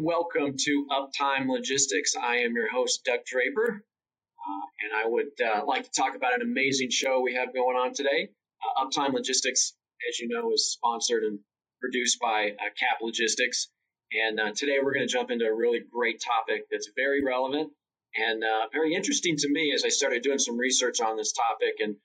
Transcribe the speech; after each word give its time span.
welcome 0.00 0.56
to 0.58 0.86
Uptime 0.90 1.48
Logistics. 1.48 2.14
I 2.16 2.38
am 2.38 2.54
your 2.54 2.70
host, 2.70 3.04
Doug 3.04 3.20
Draper, 3.24 3.82
uh, 3.82 4.66
and 4.82 4.92
I 4.94 5.08
would 5.08 5.40
uh, 5.40 5.64
like 5.66 5.84
to 5.84 5.90
talk 5.90 6.16
about 6.16 6.34
an 6.34 6.42
amazing 6.42 6.90
show 6.90 7.20
we 7.20 7.34
have 7.34 7.54
going 7.54 7.76
on 7.76 7.94
today. 7.94 8.28
Uh, 8.62 8.84
Uptime 8.84 9.12
Logistics, 9.12 9.74
as 10.08 10.18
you 10.18 10.28
know, 10.28 10.52
is 10.52 10.72
sponsored 10.72 11.22
and 11.22 11.38
produced 11.80 12.18
by 12.20 12.50
uh, 12.50 12.70
Cap 12.78 12.98
Logistics. 13.02 13.68
And 14.12 14.40
uh, 14.40 14.52
today 14.54 14.78
we're 14.82 14.94
going 14.94 15.06
to 15.06 15.12
jump 15.12 15.30
into 15.30 15.44
a 15.44 15.54
really 15.54 15.80
great 15.92 16.20
topic 16.20 16.66
that's 16.70 16.90
very 16.96 17.24
relevant 17.24 17.70
and 18.16 18.42
uh, 18.42 18.68
very 18.72 18.94
interesting 18.94 19.36
to 19.36 19.48
me 19.48 19.72
as 19.74 19.84
I 19.84 19.88
started 19.88 20.22
doing 20.22 20.38
some 20.38 20.58
research 20.58 21.00
on 21.00 21.16
this 21.16 21.32
topic. 21.32 21.74
And 21.78 21.96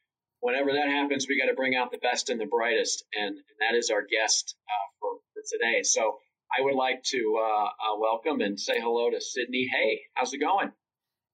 whenever 0.42 0.74
that 0.74 0.90
happens, 0.90 1.28
we 1.28 1.40
got 1.40 1.50
to 1.50 1.56
bring 1.56 1.76
out 1.76 1.92
the 1.92 1.98
best 1.98 2.30
and 2.30 2.40
the 2.40 2.46
brightest, 2.46 3.04
and, 3.14 3.36
and 3.36 3.58
that 3.62 3.78
is 3.78 3.90
our 3.90 4.02
guest 4.02 4.56
for, 5.00 5.18
for 5.34 5.42
today. 5.48 5.84
So 5.84 6.18
I 6.58 6.64
would 6.64 6.76
like 6.76 7.04
to 7.04 7.40
uh, 7.40 7.66
uh, 7.66 8.00
welcome 8.00 8.42
and 8.42 8.60
say 8.60 8.80
hello 8.80 9.10
to 9.12 9.22
Sydney 9.22 9.70
Hay. 9.72 10.02
How's 10.16 10.34
it 10.34 10.40
going? 10.40 10.72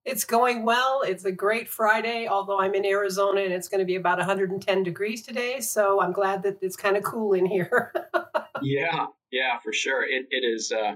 It's 0.03 0.25
going 0.25 0.65
well. 0.65 1.01
It's 1.01 1.25
a 1.25 1.31
great 1.31 1.67
Friday, 1.67 2.27
although 2.27 2.59
I'm 2.59 2.75
in 2.75 2.85
Arizona 2.85 3.41
and 3.41 3.53
it's 3.53 3.69
going 3.69 3.79
to 3.79 3.85
be 3.85 3.95
about 3.95 4.17
110 4.19 4.83
degrees 4.83 5.23
today. 5.23 5.61
So 5.61 6.01
I'm 6.01 6.11
glad 6.11 6.43
that 6.43 6.59
it's 6.61 6.75
kind 6.75 6.97
of 6.97 7.03
cool 7.03 7.33
in 7.33 7.45
here. 7.45 7.93
yeah, 8.61 9.07
yeah, 9.31 9.57
for 9.63 9.73
sure. 9.73 10.03
It, 10.03 10.27
it 10.29 10.45
is 10.45 10.71
uh, 10.71 10.95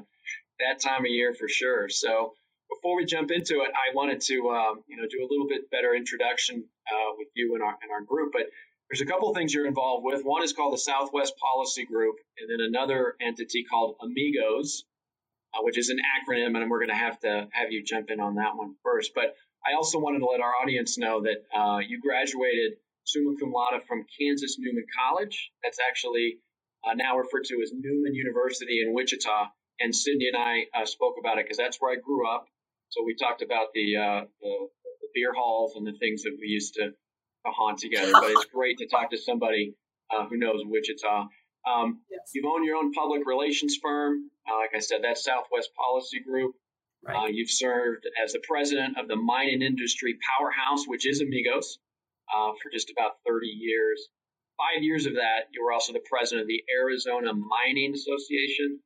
that 0.60 0.80
time 0.80 1.06
of 1.06 1.12
year 1.12 1.34
for 1.34 1.48
sure. 1.48 1.90
So 1.90 2.34
before 2.70 2.98
we 2.98 3.06
jump 3.06 3.32
into 3.32 3.62
it, 3.62 3.72
I 3.74 3.96
wanted 3.96 4.22
to 4.22 4.50
um, 4.52 4.84
you 4.88 4.98
know 4.98 5.08
do 5.10 5.22
a 5.22 5.28
little 5.30 5.48
bit 5.48 5.72
better 5.72 5.96
introduction 5.96 6.66
uh, 6.88 7.16
with 7.18 7.30
you 7.34 7.56
and 7.56 7.64
our 7.64 7.76
and 7.82 7.92
our 7.92 8.02
group. 8.02 8.32
But 8.32 8.44
there's 8.90 9.02
a 9.02 9.06
couple 9.06 9.34
things 9.34 9.54
you're 9.54 9.68
involved 9.68 10.04
with. 10.04 10.24
One 10.24 10.44
is 10.44 10.54
called 10.54 10.74
the 10.74 10.80
Southwest 10.80 11.34
Policy 11.38 11.86
Group, 11.86 12.16
and 12.40 12.50
then 12.50 12.66
another 12.66 13.16
entity 13.22 13.64
called 13.64 13.98
Amigos, 14.02 14.84
uh, 15.54 15.60
which 15.62 15.78
is 15.78 15.90
an 15.90 15.98
acronym, 15.98 16.58
and 16.58 16.70
we're 16.70 16.80
going 16.80 16.90
to 16.90 16.96
have 16.96 17.20
to 17.20 17.48
have 17.52 17.72
you 17.72 17.84
jump 17.84 18.10
in 18.10 18.20
on 18.20 18.36
that 18.36 18.56
one 18.56 18.76
first. 18.84 19.12
But 19.14 19.36
I 19.66 19.76
also 19.76 20.00
wanted 20.00 20.20
to 20.20 20.26
let 20.26 20.42
our 20.42 20.54
audience 20.62 20.98
know 20.98 21.22
that 21.22 21.46
uh, 21.56 21.80
you 21.80 22.02
graduated 22.02 22.78
summa 23.04 23.36
cum 23.40 23.52
laude 23.52 23.82
from 23.88 24.06
Kansas 24.20 24.58
Newman 24.58 24.86
College. 24.98 25.52
That's 25.64 25.78
actually 25.88 26.40
uh, 26.84 26.94
now 26.96 27.18
referred 27.18 27.46
to 27.46 27.62
as 27.62 27.72
Newman 27.74 28.16
University 28.16 28.82
in 28.82 28.94
Wichita. 28.94 29.50
And 29.82 29.96
Cindy 29.96 30.28
and 30.28 30.38
I 30.38 30.82
uh, 30.82 30.86
spoke 30.86 31.16
about 31.20 31.38
it 31.38 31.46
because 31.46 31.58
that's 31.58 31.78
where 31.80 31.94
I 31.94 32.02
grew 32.02 32.28
up. 32.28 32.48
So 32.90 33.04
we 33.06 33.16
talked 33.16 33.42
about 33.44 33.68
the, 33.74 33.98
uh, 33.98 34.22
the 34.42 34.68
the 35.02 35.08
beer 35.14 35.32
halls 35.34 35.76
and 35.76 35.86
the 35.86 35.98
things 35.98 36.24
that 36.24 36.36
we 36.40 36.48
used 36.48 36.74
to 36.76 36.92
to 37.46 37.52
haunt 37.52 37.80
together. 37.80 38.12
but 38.14 38.32
it's 38.32 38.46
great 38.46 38.78
to 38.80 38.88
talk 38.88 39.12
to 39.12 39.18
somebody 39.18 39.76
uh, 40.12 40.28
who 40.28 40.38
knows 40.38 40.62
Wichita. 40.66 41.28
Um, 41.68 42.00
yes. 42.10 42.32
You've 42.34 42.46
owned 42.46 42.66
your 42.66 42.78
own 42.78 42.92
public 42.94 43.26
relations 43.26 43.78
firm. 43.82 44.30
Uh, 44.50 44.58
like 44.58 44.72
I 44.76 44.80
said, 44.80 45.00
that's 45.04 45.24
Southwest 45.24 45.70
Policy 45.76 46.20
Group. 46.22 46.56
Right. 47.06 47.16
Uh, 47.16 47.28
you've 47.28 47.50
served 47.52 48.06
as 48.24 48.34
the 48.34 48.42
president 48.46 48.98
of 48.98 49.08
the 49.08 49.16
mining 49.16 49.62
industry 49.62 50.18
powerhouse, 50.20 50.86
which 50.86 51.08
is 51.08 51.22
Amigos, 51.22 51.80
uh, 52.28 52.52
for 52.62 52.70
just 52.72 52.92
about 52.92 53.20
30 53.28 53.48
years. 53.48 54.08
Five 54.58 54.84
years 54.84 55.06
of 55.06 55.14
that, 55.14 55.48
you 55.54 55.64
were 55.64 55.72
also 55.72 55.94
the 55.94 56.04
president 56.04 56.42
of 56.42 56.48
the 56.48 56.64
Arizona 56.76 57.32
Mining 57.34 57.94
Association. 57.94 58.80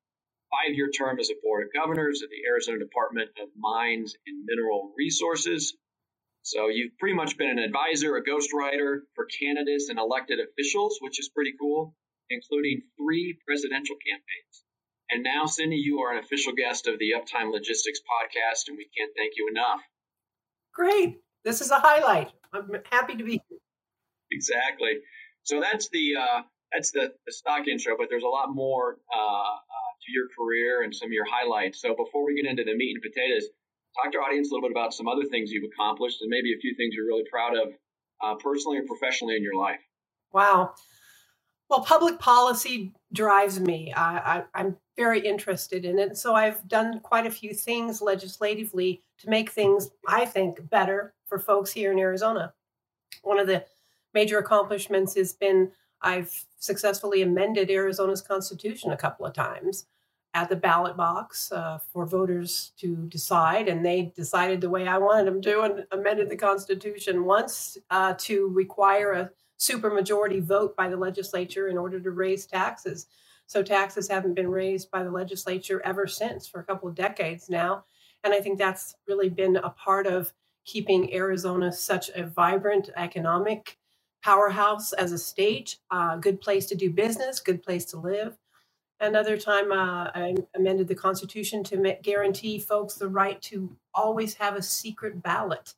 Five 0.52 0.76
year 0.76 0.92
term 0.92 1.20
as 1.20 1.32
a 1.32 1.42
board 1.42 1.66
of 1.66 1.74
governors 1.74 2.22
of 2.22 2.30
the 2.30 2.48
Arizona 2.48 2.78
Department 2.78 3.32
of 3.42 3.50
Mines 3.58 4.16
and 4.28 4.46
Mineral 4.46 4.94
Resources. 4.96 5.76
So 6.44 6.68
you've 6.68 6.98
pretty 7.00 7.16
much 7.16 7.38
been 7.38 7.50
an 7.50 7.60
advisor, 7.60 8.18
a 8.18 8.24
ghostwriter 8.24 9.02
for 9.16 9.26
candidates 9.26 9.88
and 9.90 9.98
elected 9.98 10.40
officials, 10.40 10.98
which 11.00 11.20
is 11.20 11.30
pretty 11.30 11.54
cool, 11.60 11.96
including 12.30 12.84
three 12.98 13.38
presidential 13.48 13.96
campaigns. 13.96 14.64
And 15.10 15.24
now, 15.24 15.46
Cindy, 15.46 15.78
you 15.78 16.00
are 16.00 16.12
an 16.12 16.24
official 16.24 16.54
guest 16.54 16.88
of 16.88 17.00
the 17.00 17.14
Uptime 17.16 17.52
Logistics 17.52 18.00
podcast, 18.00 18.68
and 18.68 18.78
we 18.78 18.90
can't 18.98 19.12
thank 19.16 19.34
you 19.38 19.48
enough. 19.50 19.82
Great. 20.74 21.22
This 21.46 21.62
is 21.62 21.72
a 21.72 21.80
highlight. 21.80 22.32
I'm 22.52 22.70
happy 22.92 23.16
to 23.16 23.24
be 23.24 23.42
here. 23.48 23.60
Exactly. 24.32 25.00
So 25.44 25.62
that's 25.62 25.90
the 25.90 26.16
uh, 26.20 26.42
that's 26.74 26.92
the, 26.92 27.14
the, 27.26 27.32
stock 27.32 27.68
intro, 27.68 27.96
but 27.98 28.08
there's 28.10 28.24
a 28.24 28.28
lot 28.28 28.54
more 28.54 28.98
uh, 29.14 29.18
uh, 29.18 29.92
to 30.02 30.12
your 30.12 30.28
career 30.36 30.82
and 30.84 30.96
some 30.96 31.08
of 31.08 31.14
your 31.14 31.26
highlights. 31.30 31.82
So 31.82 31.96
before 31.96 32.26
we 32.26 32.36
get 32.36 32.50
into 32.50 32.64
the 32.64 32.76
meat 32.76 32.96
and 32.96 33.04
potatoes, 33.04 33.48
talk 34.02 34.12
to 34.12 34.18
our 34.20 34.26
audience 34.26 34.50
a 34.50 34.54
little 34.54 34.68
bit 34.68 34.74
about 34.76 34.94
some 34.94 35.08
other 35.08 35.26
things 35.26 35.52
you've 35.52 35.70
accomplished 35.72 36.22
and 36.22 36.30
maybe 36.30 36.54
a 36.54 36.60
few 36.60 36.76
things 36.76 36.96
you're 36.96 37.06
really 37.06 37.26
proud 37.30 37.56
of 37.56 37.74
uh, 38.24 38.36
personally 38.36 38.78
or 38.78 38.84
professionally 38.84 39.36
in 39.36 39.44
your 39.44 39.56
life. 39.56 39.80
Wow. 40.32 40.74
Well, 41.70 41.84
public 41.84 42.20
policy 42.20 42.94
drives 43.12 43.60
me. 43.60 43.94
I, 43.96 44.44
am 44.54 44.78
very 44.96 45.20
interested 45.20 45.86
in 45.86 45.98
it. 45.98 46.18
So 46.18 46.36
I've 46.36 46.68
done 46.68 47.00
quite 47.00 47.26
a 47.26 47.32
few 47.32 47.54
things 47.54 48.02
legislatively 48.02 49.02
to 49.20 49.30
make 49.30 49.50
things, 49.50 49.90
I 50.08 50.26
think, 50.26 50.70
better 50.70 51.14
for 51.26 51.40
folks 51.40 51.72
here 51.72 51.92
in 51.92 52.00
Arizona. 52.00 52.54
One 53.24 53.40
of 53.40 53.48
the 53.48 53.66
major 54.14 54.38
accomplishments 54.38 55.16
has 55.16 55.34
been 55.34 55.72
I've 56.02 56.46
successfully 56.60 57.22
amended 57.22 57.72
Arizona's 57.72 58.22
constitution 58.22 58.92
a 58.92 58.98
couple 58.98 59.26
of 59.26 59.34
times 59.34 59.86
at 60.34 60.50
the 60.50 60.56
ballot 60.56 60.98
box 60.98 61.52
uh, 61.52 61.78
for 61.92 62.06
voters 62.06 62.72
to 62.78 62.96
decide, 63.08 63.68
and 63.68 63.86
they 63.86 64.12
decided 64.16 64.62
the 64.62 64.70
way 64.70 64.88
I 64.88 64.98
wanted 64.98 65.28
them 65.28 65.42
to 65.44 65.62
and 65.62 65.86
amended 65.92 66.30
the 66.30 66.36
Constitution 66.36 67.26
once 67.26 67.78
uh, 67.92 68.16
to 68.20 68.50
require 68.50 69.12
a 69.12 69.30
supermajority 69.60 70.42
vote 70.42 70.76
by 70.76 70.90
the 70.90 70.98
legislature 70.98 71.68
in 71.68 71.78
order 71.78 72.00
to 72.00 72.12
raise 72.12 72.46
taxes. 72.48 73.08
So 73.46 73.62
taxes 73.62 74.08
haven't 74.08 74.34
been 74.34 74.50
raised 74.50 74.90
by 74.90 75.04
the 75.04 75.12
legislature 75.12 75.82
ever 75.86 76.08
since 76.08 76.48
for 76.48 76.60
a 76.60 76.64
couple 76.64 76.90
of 76.90 76.96
decades 76.96 77.50
now. 77.50 77.86
And 78.24 78.34
I 78.34 78.40
think 78.40 78.58
that's 78.58 78.96
really 79.08 79.30
been 79.30 79.58
a 79.58 79.70
part 79.70 80.08
of 80.08 80.34
keeping 80.66 81.14
Arizona 81.14 81.72
such 81.72 82.10
a 82.10 82.26
vibrant 82.26 82.90
economic 82.96 83.78
powerhouse 84.24 84.94
as 84.94 85.12
a 85.12 85.18
state, 85.18 85.78
a 85.92 85.96
uh, 85.96 86.16
good 86.16 86.40
place 86.40 86.66
to 86.68 86.76
do 86.76 86.90
business, 86.90 87.42
good 87.42 87.62
place 87.62 87.86
to 87.86 88.00
live. 88.00 88.38
Another 89.04 89.36
time, 89.36 89.70
uh, 89.74 90.10
I 90.16 90.34
amended 90.56 90.88
the 90.88 90.96
Constitution 90.96 91.62
to 91.66 91.98
guarantee 92.02 92.58
folks 92.58 92.94
the 92.94 93.10
right 93.10 93.42
to 93.42 93.76
always 93.94 94.34
have 94.36 94.56
a 94.56 94.62
secret 94.62 95.22
ballot 95.22 95.74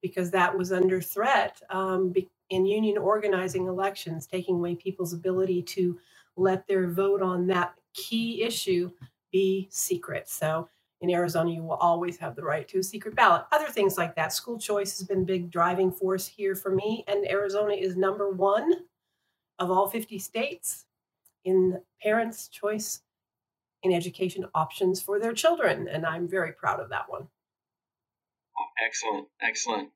because 0.00 0.30
that 0.30 0.56
was 0.56 0.70
under 0.70 1.00
threat 1.00 1.60
um, 1.70 2.14
in 2.50 2.66
union 2.66 2.96
organizing 2.96 3.66
elections, 3.66 4.28
taking 4.28 4.54
away 4.54 4.76
people's 4.76 5.12
ability 5.12 5.60
to 5.60 5.98
let 6.36 6.68
their 6.68 6.88
vote 6.88 7.20
on 7.20 7.48
that 7.48 7.74
key 7.94 8.44
issue 8.44 8.92
be 9.32 9.66
secret. 9.72 10.28
So 10.28 10.68
in 11.00 11.10
Arizona, 11.10 11.50
you 11.50 11.64
will 11.64 11.72
always 11.72 12.16
have 12.18 12.36
the 12.36 12.44
right 12.44 12.68
to 12.68 12.78
a 12.78 12.82
secret 12.84 13.16
ballot. 13.16 13.42
Other 13.50 13.70
things 13.70 13.98
like 13.98 14.14
that. 14.14 14.32
School 14.32 14.56
choice 14.56 14.96
has 15.00 15.08
been 15.08 15.24
big 15.24 15.50
driving 15.50 15.90
force 15.90 16.28
here 16.28 16.54
for 16.54 16.72
me, 16.72 17.02
and 17.08 17.28
Arizona 17.28 17.72
is 17.72 17.96
number 17.96 18.30
one 18.30 18.72
of 19.58 19.68
all 19.68 19.88
50 19.88 20.20
states 20.20 20.84
in 21.48 21.80
parents' 22.02 22.48
choice 22.48 23.00
in 23.82 23.92
education 23.92 24.46
options 24.54 25.00
for 25.02 25.20
their 25.20 25.32
children. 25.32 25.88
And 25.88 26.06
I'm 26.06 26.28
very 26.28 26.52
proud 26.52 26.80
of 26.80 26.90
that 26.90 27.08
one. 27.08 27.28
Excellent. 28.86 29.28
Excellent. 29.42 29.90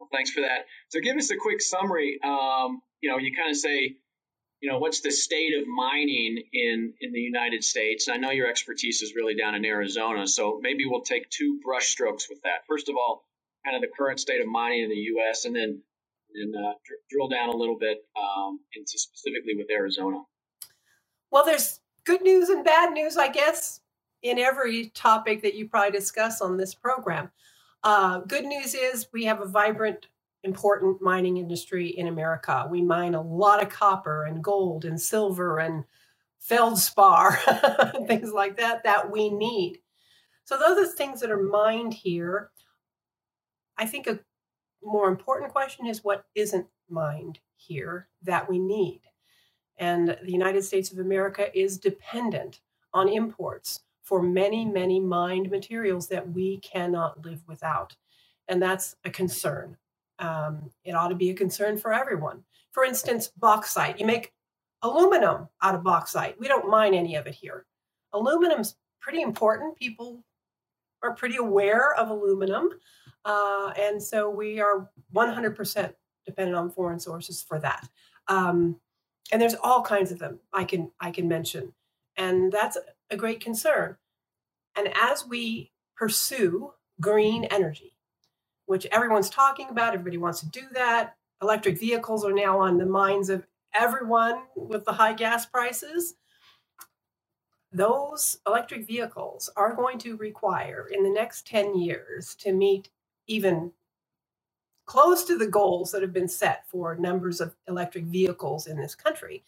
Well, 0.00 0.08
thanks 0.12 0.30
for 0.30 0.42
that. 0.42 0.66
So, 0.90 1.00
give 1.00 1.16
us 1.16 1.30
a 1.30 1.36
quick 1.36 1.62
summary. 1.62 2.18
Um, 2.24 2.82
you 3.00 3.10
know, 3.10 3.18
you 3.18 3.34
kind 3.36 3.50
of 3.50 3.56
say, 3.56 3.96
you 4.60 4.70
know, 4.70 4.78
what's 4.78 5.00
the 5.02 5.10
state 5.12 5.52
of 5.60 5.66
mining 5.68 6.42
in 6.52 6.94
in 7.00 7.12
the 7.12 7.20
United 7.20 7.64
States? 7.64 8.08
And 8.08 8.16
I 8.16 8.18
know 8.18 8.30
your 8.30 8.48
expertise 8.48 9.02
is 9.02 9.14
really 9.14 9.36
down 9.36 9.54
in 9.54 9.64
Arizona, 9.64 10.26
so 10.26 10.58
maybe 10.62 10.86
we'll 10.86 11.02
take 11.02 11.30
two 11.30 11.60
brushstrokes 11.66 12.24
with 12.30 12.42
that. 12.44 12.66
First 12.68 12.88
of 12.88 12.96
all, 12.96 13.24
kind 13.64 13.76
of 13.76 13.82
the 13.82 13.94
current 13.96 14.20
state 14.20 14.40
of 14.40 14.48
mining 14.48 14.84
in 14.84 14.90
the 14.90 15.04
U.S., 15.16 15.44
and 15.44 15.56
then 15.56 15.82
and 16.34 16.54
uh, 16.56 16.74
dr- 16.84 17.00
drill 17.10 17.28
down 17.28 17.50
a 17.50 17.56
little 17.56 17.78
bit 17.78 17.98
um, 18.16 18.60
into 18.74 18.98
specifically 18.98 19.54
with 19.56 19.68
Arizona. 19.70 20.22
Well, 21.34 21.44
there's 21.44 21.80
good 22.04 22.22
news 22.22 22.48
and 22.48 22.64
bad 22.64 22.92
news, 22.92 23.16
I 23.16 23.26
guess, 23.26 23.80
in 24.22 24.38
every 24.38 24.90
topic 24.90 25.42
that 25.42 25.56
you 25.56 25.68
probably 25.68 25.90
discuss 25.90 26.40
on 26.40 26.56
this 26.56 26.76
program. 26.76 27.28
Uh, 27.82 28.20
good 28.20 28.44
news 28.44 28.72
is 28.72 29.08
we 29.12 29.24
have 29.24 29.40
a 29.40 29.48
vibrant, 29.48 30.06
important 30.44 31.02
mining 31.02 31.38
industry 31.38 31.88
in 31.88 32.06
America. 32.06 32.68
We 32.70 32.82
mine 32.82 33.16
a 33.16 33.20
lot 33.20 33.60
of 33.60 33.68
copper 33.68 34.26
and 34.26 34.44
gold 34.44 34.84
and 34.84 35.00
silver 35.00 35.58
and 35.58 35.82
feldspar, 36.38 37.40
things 38.06 38.30
like 38.32 38.56
that, 38.58 38.84
that 38.84 39.10
we 39.10 39.28
need. 39.28 39.80
So, 40.44 40.56
those 40.56 40.78
are 40.78 40.86
things 40.88 41.20
that 41.20 41.32
are 41.32 41.42
mined 41.42 41.94
here. 41.94 42.50
I 43.76 43.86
think 43.86 44.06
a 44.06 44.20
more 44.84 45.08
important 45.08 45.50
question 45.50 45.88
is 45.88 46.04
what 46.04 46.26
isn't 46.36 46.68
mined 46.88 47.40
here 47.56 48.06
that 48.22 48.48
we 48.48 48.60
need. 48.60 49.00
And 49.78 50.08
the 50.08 50.32
United 50.32 50.62
States 50.62 50.92
of 50.92 50.98
America 50.98 51.56
is 51.58 51.78
dependent 51.78 52.60
on 52.92 53.08
imports 53.08 53.80
for 54.02 54.22
many, 54.22 54.64
many 54.64 55.00
mined 55.00 55.50
materials 55.50 56.08
that 56.08 56.30
we 56.32 56.58
cannot 56.58 57.24
live 57.24 57.42
without. 57.48 57.96
And 58.48 58.62
that's 58.62 58.96
a 59.04 59.10
concern. 59.10 59.76
Um, 60.18 60.70
it 60.84 60.92
ought 60.92 61.08
to 61.08 61.14
be 61.14 61.30
a 61.30 61.34
concern 61.34 61.78
for 61.78 61.92
everyone. 61.92 62.44
For 62.72 62.84
instance, 62.84 63.28
bauxite. 63.38 63.98
You 63.98 64.06
make 64.06 64.32
aluminum 64.82 65.48
out 65.62 65.74
of 65.74 65.82
bauxite. 65.82 66.38
We 66.38 66.46
don't 66.46 66.68
mine 66.68 66.94
any 66.94 67.16
of 67.16 67.26
it 67.26 67.34
here. 67.34 67.66
Aluminum's 68.12 68.76
pretty 69.00 69.22
important. 69.22 69.76
People 69.76 70.22
are 71.02 71.14
pretty 71.14 71.36
aware 71.36 71.94
of 71.94 72.10
aluminum. 72.10 72.68
Uh, 73.24 73.72
and 73.78 74.02
so 74.02 74.28
we 74.28 74.60
are 74.60 74.90
100% 75.14 75.94
dependent 76.26 76.56
on 76.56 76.70
foreign 76.70 77.00
sources 77.00 77.42
for 77.42 77.58
that. 77.58 77.88
Um, 78.28 78.76
and 79.32 79.40
there's 79.40 79.54
all 79.54 79.82
kinds 79.82 80.12
of 80.12 80.18
them 80.18 80.40
I 80.52 80.64
can 80.64 80.90
I 81.00 81.10
can 81.10 81.28
mention, 81.28 81.72
and 82.16 82.52
that's 82.52 82.78
a 83.10 83.16
great 83.16 83.40
concern. 83.40 83.96
And 84.76 84.88
as 85.00 85.26
we 85.26 85.70
pursue 85.96 86.72
green 87.00 87.44
energy, 87.44 87.96
which 88.66 88.86
everyone's 88.86 89.30
talking 89.30 89.68
about, 89.68 89.94
everybody 89.94 90.18
wants 90.18 90.40
to 90.40 90.48
do 90.48 90.62
that. 90.72 91.16
Electric 91.42 91.78
vehicles 91.78 92.24
are 92.24 92.32
now 92.32 92.58
on 92.58 92.78
the 92.78 92.86
minds 92.86 93.28
of 93.28 93.46
everyone 93.74 94.42
with 94.56 94.84
the 94.84 94.92
high 94.92 95.12
gas 95.12 95.46
prices. 95.46 96.14
Those 97.72 98.38
electric 98.46 98.86
vehicles 98.86 99.50
are 99.56 99.74
going 99.74 99.98
to 99.98 100.16
require 100.16 100.88
in 100.92 101.02
the 101.02 101.10
next 101.10 101.46
10 101.46 101.76
years 101.76 102.34
to 102.36 102.52
meet 102.52 102.88
even 103.26 103.72
close 104.86 105.24
to 105.24 105.38
the 105.38 105.46
goals 105.46 105.92
that 105.92 106.02
have 106.02 106.12
been 106.12 106.28
set 106.28 106.68
for 106.68 106.96
numbers 106.96 107.40
of 107.40 107.54
electric 107.68 108.04
vehicles 108.04 108.66
in 108.66 108.76
this 108.76 108.94
country. 108.94 109.44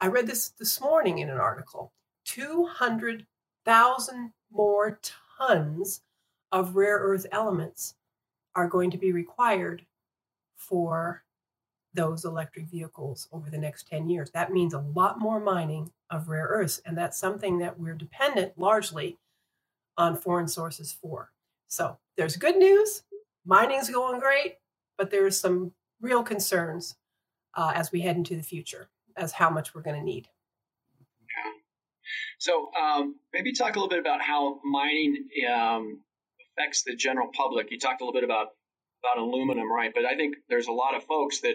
I 0.00 0.08
read 0.08 0.26
this 0.26 0.50
this 0.50 0.80
morning 0.80 1.18
in 1.18 1.30
an 1.30 1.38
article 1.38 1.92
200,000 2.24 4.32
more 4.50 5.00
tons 5.38 6.00
of 6.52 6.76
rare 6.76 6.98
earth 6.98 7.26
elements 7.32 7.94
are 8.54 8.68
going 8.68 8.90
to 8.90 8.98
be 8.98 9.12
required 9.12 9.84
for 10.56 11.22
those 11.92 12.24
electric 12.24 12.66
vehicles 12.66 13.28
over 13.32 13.50
the 13.50 13.58
next 13.58 13.88
10 13.88 14.08
years. 14.08 14.30
That 14.30 14.52
means 14.52 14.74
a 14.74 14.84
lot 14.94 15.20
more 15.20 15.40
mining 15.40 15.90
of 16.10 16.28
rare 16.28 16.46
earths, 16.46 16.80
and 16.86 16.96
that's 16.96 17.18
something 17.18 17.58
that 17.58 17.78
we're 17.78 17.94
dependent 17.94 18.58
largely 18.58 19.18
on 19.96 20.16
foreign 20.16 20.48
sources 20.48 20.92
for. 20.92 21.30
So 21.68 21.96
there's 22.16 22.36
good 22.36 22.56
news. 22.56 23.02
Mining's 23.44 23.90
going 23.90 24.20
great, 24.20 24.56
but 24.96 25.10
there's 25.10 25.38
some 25.38 25.72
real 26.00 26.22
concerns 26.22 26.96
uh, 27.54 27.72
as 27.74 27.92
we 27.92 28.00
head 28.00 28.16
into 28.16 28.36
the 28.36 28.42
future 28.42 28.88
as 29.16 29.32
how 29.32 29.50
much 29.50 29.74
we're 29.74 29.82
going 29.82 29.98
to 29.98 30.04
need. 30.04 30.28
Yeah. 30.98 31.52
So 32.38 32.70
um, 32.74 33.16
maybe 33.32 33.52
talk 33.52 33.76
a 33.76 33.78
little 33.78 33.88
bit 33.88 34.00
about 34.00 34.20
how 34.20 34.60
mining 34.64 35.28
um, 35.54 36.00
affects 36.56 36.82
the 36.82 36.96
general 36.96 37.28
public. 37.34 37.70
You 37.70 37.78
talked 37.78 38.00
a 38.00 38.04
little 38.04 38.18
bit 38.18 38.24
about 38.24 38.48
about 39.02 39.22
aluminum, 39.22 39.70
right? 39.70 39.92
But 39.94 40.06
I 40.06 40.16
think 40.16 40.36
there's 40.48 40.66
a 40.66 40.72
lot 40.72 40.96
of 40.96 41.04
folks 41.04 41.40
that 41.42 41.54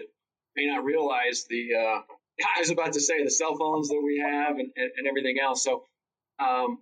may 0.56 0.66
not 0.66 0.84
realize 0.84 1.46
the. 1.48 1.74
Uh, 1.74 2.00
I 2.56 2.60
was 2.60 2.70
about 2.70 2.94
to 2.94 3.00
say 3.00 3.22
the 3.22 3.30
cell 3.30 3.56
phones 3.56 3.88
that 3.88 4.00
we 4.02 4.22
have 4.24 4.56
and, 4.56 4.70
and, 4.74 4.90
and 4.96 5.06
everything 5.06 5.36
else. 5.42 5.64
So 5.64 5.84
um, 6.38 6.78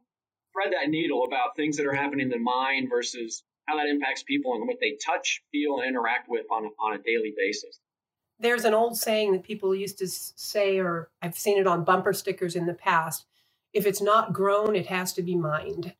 thread 0.52 0.72
that 0.72 0.88
needle 0.88 1.24
about 1.24 1.56
things 1.56 1.78
that 1.78 1.86
are 1.86 1.94
happening 1.94 2.26
in 2.26 2.30
the 2.30 2.38
mine 2.38 2.88
versus 2.88 3.42
how 3.68 3.76
that 3.76 3.86
impacts 3.86 4.22
people 4.22 4.54
and 4.54 4.66
what 4.66 4.78
they 4.80 4.96
touch, 5.04 5.42
feel, 5.52 5.78
and 5.78 5.88
interact 5.88 6.28
with 6.28 6.46
on, 6.50 6.70
on 6.80 6.94
a 6.94 7.02
daily 7.02 7.34
basis. 7.36 7.80
There's 8.40 8.64
an 8.64 8.74
old 8.74 8.96
saying 8.96 9.32
that 9.32 9.42
people 9.42 9.74
used 9.74 9.98
to 9.98 10.08
say, 10.08 10.78
or 10.78 11.10
I've 11.20 11.36
seen 11.36 11.58
it 11.58 11.66
on 11.66 11.84
bumper 11.84 12.12
stickers 12.12 12.56
in 12.56 12.66
the 12.66 12.74
past 12.74 13.26
if 13.72 13.86
it's 13.86 14.00
not 14.00 14.32
grown, 14.32 14.74
it 14.74 14.86
has 14.86 15.12
to 15.14 15.22
be 15.22 15.36
mined. 15.36 15.94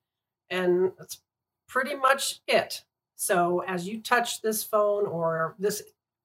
And 0.50 0.92
that's 0.98 1.20
pretty 1.68 1.94
much 1.94 2.40
it. 2.46 2.84
So 3.16 3.62
as 3.66 3.86
you 3.86 4.00
touch 4.00 4.40
this 4.40 4.64
phone 4.64 5.06
or 5.06 5.54
this 5.58 5.82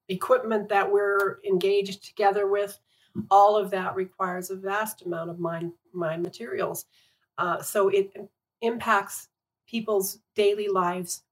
equipment 0.07 0.69
that 0.69 0.92
we're 0.92 1.39
engaged 1.48 2.04
together 2.04 2.48
with, 2.48 2.80
all 3.30 3.57
of 3.57 3.72
that 3.72 3.96
requires 3.96 4.50
a 4.50 4.56
vast 4.56 5.04
amount 5.06 5.30
of 5.30 5.39
mine, 5.39 5.74
mine 5.94 6.22
materials. 6.22 6.86
Uh, 7.38 7.62
so 7.62 7.89
it 7.89 8.12
impacts 8.62 9.28
people's 9.68 10.19
daily 10.36 10.68
lives 10.68 11.24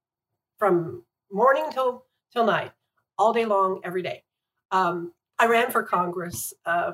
from 0.62 1.04
morning 1.32 1.66
till 1.72 2.06
till 2.32 2.46
night, 2.46 2.72
all 3.18 3.34
day 3.34 3.46
long, 3.46 3.82
every 3.84 4.04
day. 4.04 4.22
Um, 4.70 5.12
I 5.40 5.48
ran 5.48 5.72
for 5.72 5.82
Congress. 5.82 6.54
Uh, 6.68 6.92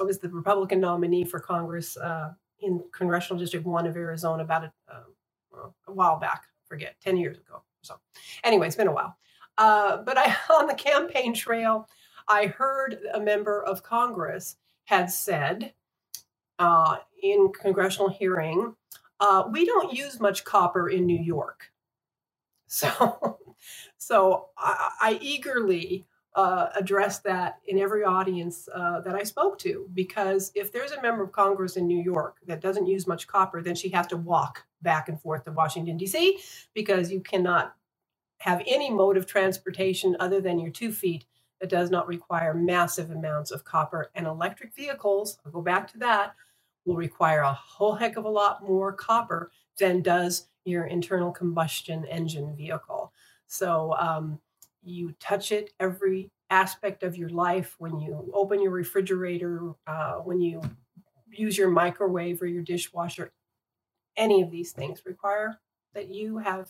I 0.00 0.02
was 0.04 0.18
the 0.20 0.30
Republican 0.30 0.80
nominee 0.80 1.24
for 1.24 1.38
Congress 1.38 1.98
uh, 1.98 2.30
in 2.60 2.82
Congressional 2.92 3.38
District 3.38 3.66
One 3.66 3.86
of 3.86 3.94
Arizona 3.94 4.42
about 4.42 4.64
a, 4.64 4.72
uh, 4.90 5.68
a 5.86 5.92
while 5.92 6.18
back. 6.18 6.44
Forget 6.64 6.96
ten 6.98 7.18
years 7.18 7.36
ago. 7.36 7.62
So, 7.82 7.96
anyway, 8.42 8.68
it's 8.68 8.76
been 8.76 8.88
a 8.88 8.94
while. 8.94 9.14
Uh, 9.58 9.98
but 9.98 10.16
I 10.16 10.34
on 10.58 10.66
the 10.66 10.74
campaign 10.74 11.34
trail, 11.34 11.86
I 12.26 12.46
heard 12.46 13.00
a 13.12 13.20
member 13.20 13.62
of 13.64 13.82
Congress 13.82 14.56
had 14.84 15.10
said 15.10 15.74
uh, 16.58 16.96
in 17.22 17.52
congressional 17.52 18.08
hearing, 18.08 18.74
uh, 19.20 19.44
"We 19.50 19.66
don't 19.66 19.92
use 19.92 20.20
much 20.20 20.42
copper 20.44 20.88
in 20.88 21.04
New 21.04 21.22
York." 21.22 21.70
So, 22.70 23.38
so 23.98 24.46
I, 24.56 24.90
I 25.00 25.18
eagerly 25.20 26.06
uh, 26.36 26.68
addressed 26.76 27.24
that 27.24 27.58
in 27.66 27.78
every 27.78 28.04
audience 28.04 28.68
uh, 28.72 29.00
that 29.00 29.16
I 29.16 29.24
spoke 29.24 29.58
to 29.58 29.88
because 29.92 30.52
if 30.54 30.70
there's 30.70 30.92
a 30.92 31.02
member 31.02 31.24
of 31.24 31.32
Congress 31.32 31.76
in 31.76 31.88
New 31.88 32.00
York 32.00 32.36
that 32.46 32.60
doesn't 32.60 32.86
use 32.86 33.08
much 33.08 33.26
copper, 33.26 33.60
then 33.60 33.74
she 33.74 33.88
has 33.88 34.06
to 34.06 34.16
walk 34.16 34.64
back 34.82 35.08
and 35.08 35.20
forth 35.20 35.44
to 35.44 35.52
Washington, 35.52 35.96
D.C., 35.96 36.38
because 36.72 37.10
you 37.10 37.20
cannot 37.20 37.74
have 38.38 38.62
any 38.66 38.88
mode 38.88 39.16
of 39.16 39.26
transportation 39.26 40.16
other 40.20 40.40
than 40.40 40.60
your 40.60 40.70
two 40.70 40.92
feet 40.92 41.26
that 41.60 41.68
does 41.68 41.90
not 41.90 42.06
require 42.06 42.54
massive 42.54 43.10
amounts 43.10 43.50
of 43.50 43.64
copper. 43.64 44.10
And 44.14 44.26
electric 44.26 44.74
vehicles, 44.74 45.38
I'll 45.44 45.52
go 45.52 45.60
back 45.60 45.90
to 45.92 45.98
that, 45.98 46.34
will 46.84 46.96
require 46.96 47.40
a 47.40 47.52
whole 47.52 47.96
heck 47.96 48.16
of 48.16 48.24
a 48.24 48.30
lot 48.30 48.62
more 48.66 48.92
copper 48.92 49.50
than 49.80 50.00
does 50.02 50.46
your 50.64 50.84
internal 50.84 51.32
combustion 51.32 52.04
engine 52.04 52.54
vehicle. 52.54 53.12
So 53.48 53.94
um, 53.98 54.38
you 54.82 55.14
touch 55.18 55.50
it 55.50 55.72
every 55.80 56.30
aspect 56.50 57.02
of 57.02 57.16
your 57.16 57.30
life 57.30 57.74
when 57.78 57.98
you 57.98 58.30
open 58.34 58.62
your 58.62 58.70
refrigerator, 58.70 59.72
uh, 59.86 60.14
when 60.16 60.40
you 60.40 60.62
use 61.30 61.58
your 61.58 61.70
microwave 61.70 62.40
or 62.42 62.46
your 62.46 62.62
dishwasher. 62.62 63.32
Any 64.16 64.42
of 64.42 64.50
these 64.50 64.72
things 64.72 65.02
require 65.04 65.58
that 65.94 66.08
you 66.08 66.38
have 66.38 66.68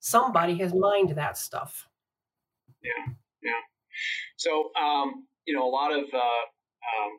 somebody 0.00 0.56
has 0.58 0.74
mined 0.74 1.10
that 1.10 1.38
stuff. 1.38 1.88
Yeah, 2.82 3.12
yeah. 3.42 3.60
So, 4.36 4.70
um, 4.80 5.26
you 5.46 5.54
know, 5.54 5.66
a 5.66 5.70
lot 5.70 5.92
of 5.92 6.04
uh, 6.12 6.16
um, 6.18 7.18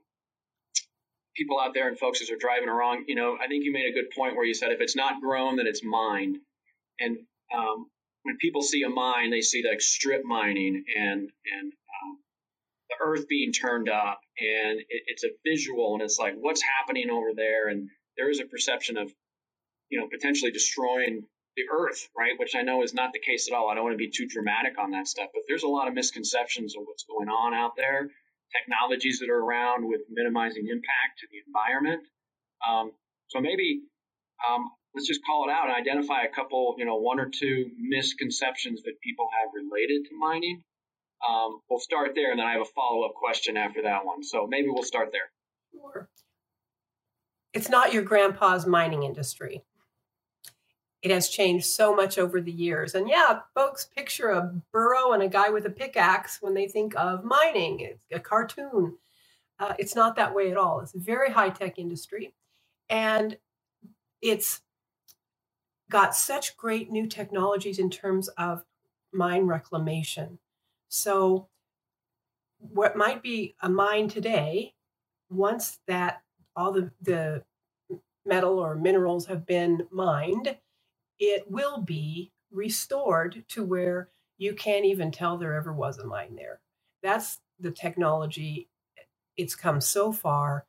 people 1.38 1.60
out 1.60 1.74
there 1.74 1.88
and 1.88 1.98
folks 1.98 2.22
as 2.22 2.32
are 2.32 2.38
driving 2.38 2.70
around, 2.70 3.06
you 3.08 3.15
know, 3.15 3.38
I 3.41 3.48
think 3.48 3.63
you 3.63 3.72
made 3.72 3.86
a 3.89 3.94
good 3.94 4.10
point 4.15 4.36
where 4.36 4.46
you 4.46 4.53
said 4.53 4.72
if 4.72 4.82
it's 4.82 4.96
not 4.96 5.22
grown, 5.22 5.58
then 5.58 5.67
it's 5.67 5.84
mined. 5.84 6.38
And 7.00 7.20
um, 7.56 7.86
when 8.24 8.38
people 8.38 8.62
see 8.62 8.84
a 8.84 8.89
mine, 8.89 9.29
they 9.29 9.41
see 9.41 9.63
like 9.67 9.82
strip 9.82 10.24
mining 10.25 10.84
and 10.98 11.22
and 11.22 11.72
um, 11.72 12.17
the 12.89 12.96
earth 13.01 13.27
being 13.27 13.51
turned 13.51 13.89
up, 13.89 14.20
and 14.39 14.79
it, 14.79 15.03
it's 15.08 15.24
a 15.24 15.29
visual, 15.46 15.94
and 15.94 16.01
it's 16.01 16.17
like 16.20 16.36
what's 16.39 16.62
happening 16.62 17.10
over 17.10 17.29
there, 17.36 17.67
and 17.70 17.89
there 18.17 18.29
is 18.29 18.39
a 18.39 18.46
perception 18.46 18.98
of, 18.98 19.12
you 19.89 20.00
know, 20.00 20.08
potentially 20.08 20.51
destroying 20.51 21.24
the 21.56 21.63
earth, 21.72 22.08
right? 22.17 22.38
Which 22.38 22.56
I 22.56 22.63
know 22.63 22.84
is 22.84 22.94
not 22.94 23.13
the 23.13 23.20
case 23.20 23.48
at 23.50 23.56
all. 23.56 23.70
I 23.70 23.75
don't 23.75 23.84
want 23.84 23.94
to 23.94 23.98
be 23.98 24.10
too 24.10 24.27
dramatic 24.27 24.77
on 24.79 24.91
that 24.91 25.08
stuff, 25.08 25.29
but 25.34 25.44
there's 25.48 25.63
a 25.63 25.67
lot 25.67 25.88
of 25.88 25.94
misconceptions 25.94 26.75
of 26.75 26.84
what's 26.86 27.03
going 27.03 27.29
on 27.29 27.53
out 27.53 27.75
there 27.75 28.10
technologies 28.56 29.20
that 29.20 29.30
are 29.30 29.39
around 29.39 29.88
with 29.88 30.01
minimizing 30.10 30.68
impact 30.70 31.20
to 31.20 31.27
the 31.32 31.39
environment. 31.46 32.04
Um, 32.68 32.92
so 33.27 33.39
maybe 33.39 33.82
um, 34.48 34.70
let's 34.94 35.08
just 35.08 35.22
call 35.25 35.48
it 35.48 35.51
out 35.51 35.68
and 35.70 35.75
identify 35.75 36.24
a 36.24 36.34
couple, 36.34 36.75
you 36.77 36.86
know, 36.86 36.96
one 36.96 37.20
or 37.20 37.30
two 37.30 37.70
misconceptions 37.77 38.84
that 38.84 38.94
people 39.04 39.27
have 39.39 39.50
related 39.54 40.06
to 40.10 40.18
mining. 40.18 40.63
Um, 41.27 41.62
we'll 41.70 41.80
start 41.80 42.12
there, 42.16 42.32
and 42.32 42.39
then 42.39 42.46
I 42.46 42.54
have 42.54 42.62
a 42.62 42.72
follow 42.75 43.04
up 43.04 43.16
question 43.16 43.58
after 43.58 43.84
that 43.84 44.06
one. 44.06 44.24
So 44.24 44.48
maybe 44.48 44.70
we'll 44.70 44.84
start 44.84 45.10
there. 45.12 45.30
Sure. 45.74 46.10
It's 47.54 47.70
not 47.70 47.92
your 47.92 48.04
grandpa's 48.04 48.68
mining 48.68 49.04
industry 49.04 49.63
it 51.07 51.13
has 51.13 51.29
changed 51.29 51.65
so 51.65 51.95
much 51.95 52.17
over 52.17 52.41
the 52.41 52.51
years. 52.51 52.93
And 52.93 53.07
yeah, 53.07 53.39
folks 53.55 53.85
picture 53.85 54.31
a 54.31 54.53
burro 54.73 55.13
and 55.13 55.23
a 55.23 55.29
guy 55.29 55.49
with 55.49 55.65
a 55.65 55.69
pickaxe 55.69 56.41
when 56.41 56.53
they 56.53 56.67
think 56.67 56.93
of 56.97 57.23
mining, 57.23 57.79
it's 57.79 57.99
a 58.11 58.19
cartoon. 58.19 58.97
Uh, 59.57 59.73
it's 59.79 59.95
not 59.95 60.17
that 60.17 60.35
way 60.35 60.51
at 60.51 60.57
all. 60.57 60.81
It's 60.81 60.93
a 60.95 60.99
very 60.99 61.31
high 61.31 61.49
tech 61.49 61.79
industry. 61.79 62.33
And 62.89 63.37
it's 64.21 64.61
got 65.89 66.13
such 66.13 66.57
great 66.57 66.91
new 66.91 67.07
technologies 67.07 67.79
in 67.79 67.89
terms 67.89 68.27
of 68.37 68.65
mine 69.13 69.45
reclamation. 69.45 70.39
So, 70.89 71.47
what 72.59 72.97
might 72.97 73.23
be 73.23 73.55
a 73.61 73.69
mine 73.69 74.09
today, 74.09 74.73
once 75.29 75.79
that 75.87 76.21
all 76.53 76.73
the, 76.73 76.91
the 77.01 77.43
metal 78.25 78.59
or 78.59 78.75
minerals 78.75 79.27
have 79.27 79.45
been 79.45 79.87
mined, 79.89 80.57
it 81.19 81.50
will 81.50 81.81
be 81.81 82.31
restored 82.51 83.43
to 83.50 83.63
where 83.63 84.09
you 84.38 84.53
can't 84.53 84.86
even 84.86 85.12
tell 85.12 85.38
there 85.38 85.55
ever 85.55 85.74
was 85.74 85.97
a 85.97 86.05
mine 86.05 86.36
there. 86.36 86.59
That's 87.01 87.39
the 87.59 87.71
technology. 87.71 88.69
It's 89.36 89.55
come 89.55 89.81
so 89.81 90.12
far. 90.12 90.65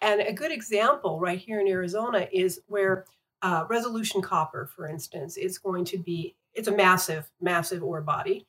And 0.00 0.20
a 0.20 0.32
good 0.32 0.50
example 0.50 1.20
right 1.20 1.38
here 1.38 1.60
in 1.60 1.68
Arizona 1.68 2.28
is 2.32 2.60
where 2.66 3.06
uh, 3.42 3.64
resolution 3.68 4.20
copper, 4.20 4.66
for 4.66 4.88
instance, 4.88 5.36
it's 5.36 5.58
going 5.58 5.84
to 5.86 5.98
be 5.98 6.36
it's 6.54 6.68
a 6.68 6.76
massive, 6.76 7.30
massive 7.40 7.82
ore 7.82 8.02
body, 8.02 8.46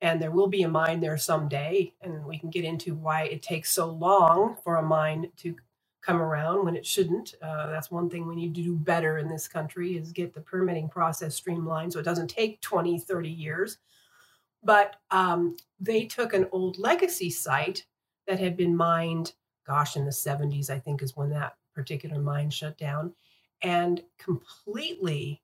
and 0.00 0.20
there 0.20 0.30
will 0.30 0.46
be 0.46 0.62
a 0.62 0.68
mine 0.68 1.00
there 1.00 1.18
someday, 1.18 1.92
and 2.00 2.24
we 2.24 2.38
can 2.38 2.50
get 2.50 2.64
into 2.64 2.94
why 2.94 3.24
it 3.24 3.42
takes 3.42 3.70
so 3.70 3.90
long 3.90 4.56
for 4.64 4.76
a 4.76 4.82
mine 4.82 5.30
to 5.38 5.54
come 6.02 6.20
around 6.20 6.64
when 6.64 6.76
it 6.76 6.84
shouldn't. 6.84 7.34
Uh, 7.40 7.68
that's 7.68 7.90
one 7.90 8.10
thing 8.10 8.26
we 8.26 8.34
need 8.34 8.54
to 8.54 8.62
do 8.62 8.74
better 8.74 9.18
in 9.18 9.28
this 9.28 9.46
country 9.46 9.96
is 9.96 10.12
get 10.12 10.34
the 10.34 10.40
permitting 10.40 10.88
process 10.88 11.36
streamlined 11.36 11.92
so 11.92 12.00
it 12.00 12.04
doesn't 12.04 12.28
take 12.28 12.60
20, 12.60 12.98
30 12.98 13.28
years. 13.28 13.78
But 14.64 14.96
um, 15.10 15.56
they 15.80 16.04
took 16.04 16.34
an 16.34 16.48
old 16.52 16.78
legacy 16.78 17.30
site 17.30 17.86
that 18.26 18.40
had 18.40 18.56
been 18.56 18.76
mined, 18.76 19.32
gosh, 19.66 19.96
in 19.96 20.04
the 20.04 20.10
70s, 20.10 20.70
I 20.70 20.78
think 20.78 21.02
is 21.02 21.16
when 21.16 21.30
that 21.30 21.56
particular 21.74 22.20
mine 22.20 22.50
shut 22.50 22.76
down, 22.78 23.12
and 23.62 24.02
completely 24.18 25.42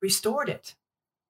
restored 0.00 0.48
it, 0.48 0.74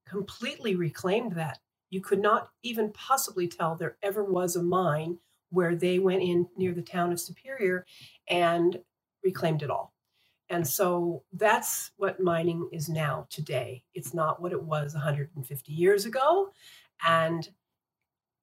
completely 0.07 0.77
reclaimed 0.77 1.33
that. 1.33 1.59
You 1.91 2.01
could 2.01 2.21
not 2.21 2.51
even 2.63 2.91
possibly 2.93 3.47
tell 3.47 3.75
there 3.75 3.99
ever 4.03 4.25
was 4.25 4.57
a 4.57 4.63
mine 4.63 5.19
where 5.53 5.77
they 5.77 6.01
went 6.01 6.23
in 6.23 6.49
near 6.57 6.73
the 6.75 6.83
town 6.83 7.13
of 7.13 7.21
Superior 7.21 7.87
and 8.29 8.79
reclaimed 9.25 9.63
it 9.63 9.71
all. 9.71 9.93
And 10.51 10.67
so 10.67 11.25
that's 11.33 11.93
what 11.97 12.21
mining 12.21 12.69
is 12.73 12.89
now 12.89 13.27
today. 13.31 13.85
It's 13.95 14.15
not 14.15 14.43
what 14.43 14.53
it 14.53 14.63
was 14.63 14.95
150 14.95 15.73
years 15.73 16.07
ago. 16.07 16.51
And 17.07 17.49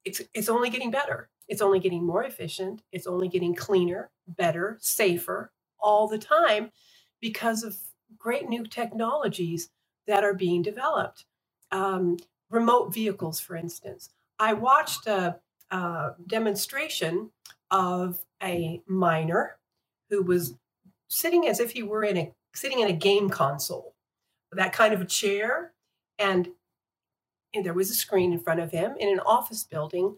it's, 0.06 0.22
it's 0.34 0.50
only 0.50 0.70
getting 0.70 0.92
better. 0.92 1.30
It's 1.48 1.62
only 1.62 1.80
getting 1.80 2.06
more 2.06 2.24
efficient. 2.24 2.84
It's 2.92 3.08
only 3.08 3.30
getting 3.30 3.56
cleaner, 3.56 4.12
better, 4.28 4.78
safer 4.82 5.52
all 5.80 6.08
the 6.08 6.20
time 6.20 6.72
because 7.22 7.64
of 7.64 7.78
great 8.18 8.50
new 8.50 8.66
technologies 8.66 9.70
that 10.08 10.24
are 10.24 10.34
being 10.36 10.62
developed. 10.64 11.26
Um, 11.72 12.18
remote 12.50 12.94
vehicles, 12.94 13.40
for 13.40 13.56
instance. 13.56 14.10
I 14.40 14.54
watched 14.54 15.08
a, 15.08 15.38
a 15.72 16.12
demonstration 16.28 17.30
of 17.72 18.20
a 18.42 18.82
miner 18.88 19.58
who 20.10 20.24
was 20.24 20.56
sitting 21.10 21.48
as 21.48 21.60
if 21.60 21.72
he 21.72 21.84
were 21.84 22.04
in 22.04 22.18
a 22.18 22.34
sitting 22.56 22.80
in 22.80 22.88
a 22.88 22.94
game 22.94 23.30
console, 23.30 23.94
that 24.52 24.74
kind 24.74 24.94
of 24.94 25.02
a 25.02 25.06
chair, 25.06 25.74
and, 26.18 26.50
and 27.54 27.66
there 27.66 27.74
was 27.74 27.92
a 27.92 27.96
screen 27.96 28.34
in 28.34 28.40
front 28.40 28.60
of 28.60 28.72
him 28.72 28.96
in 29.00 29.10
an 29.10 29.20
office 29.22 29.64
building, 29.64 30.16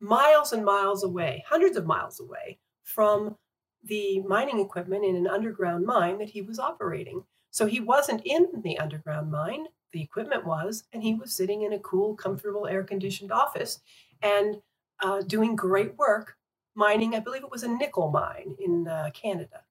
miles 0.00 0.52
and 0.52 0.64
miles 0.64 1.02
away, 1.02 1.44
hundreds 1.48 1.76
of 1.76 1.86
miles 1.86 2.20
away 2.20 2.58
from 2.84 3.36
the 3.84 4.20
mining 4.20 4.60
equipment 4.60 5.04
in 5.04 5.16
an 5.16 5.26
underground 5.26 5.84
mine 5.84 6.18
that 6.18 6.28
he 6.28 6.42
was 6.42 6.58
operating. 6.58 7.22
So 7.50 7.66
he 7.66 7.80
wasn't 7.80 8.22
in 8.24 8.46
the 8.62 8.78
underground 8.78 9.30
mine, 9.30 9.66
the 9.92 10.02
equipment 10.02 10.44
was, 10.44 10.84
and 10.92 11.02
he 11.02 11.14
was 11.14 11.32
sitting 11.32 11.62
in 11.62 11.72
a 11.72 11.78
cool, 11.80 12.14
comfortable, 12.14 12.66
air 12.66 12.84
conditioned 12.84 13.32
office. 13.32 13.80
And 14.22 14.56
uh, 15.02 15.22
doing 15.22 15.56
great 15.56 15.98
work 15.98 16.36
mining. 16.74 17.14
I 17.14 17.20
believe 17.20 17.42
it 17.44 17.50
was 17.50 17.64
a 17.64 17.68
nickel 17.68 18.10
mine 18.10 18.56
in 18.60 18.88
uh, 18.88 19.10
Canada. 19.14 19.62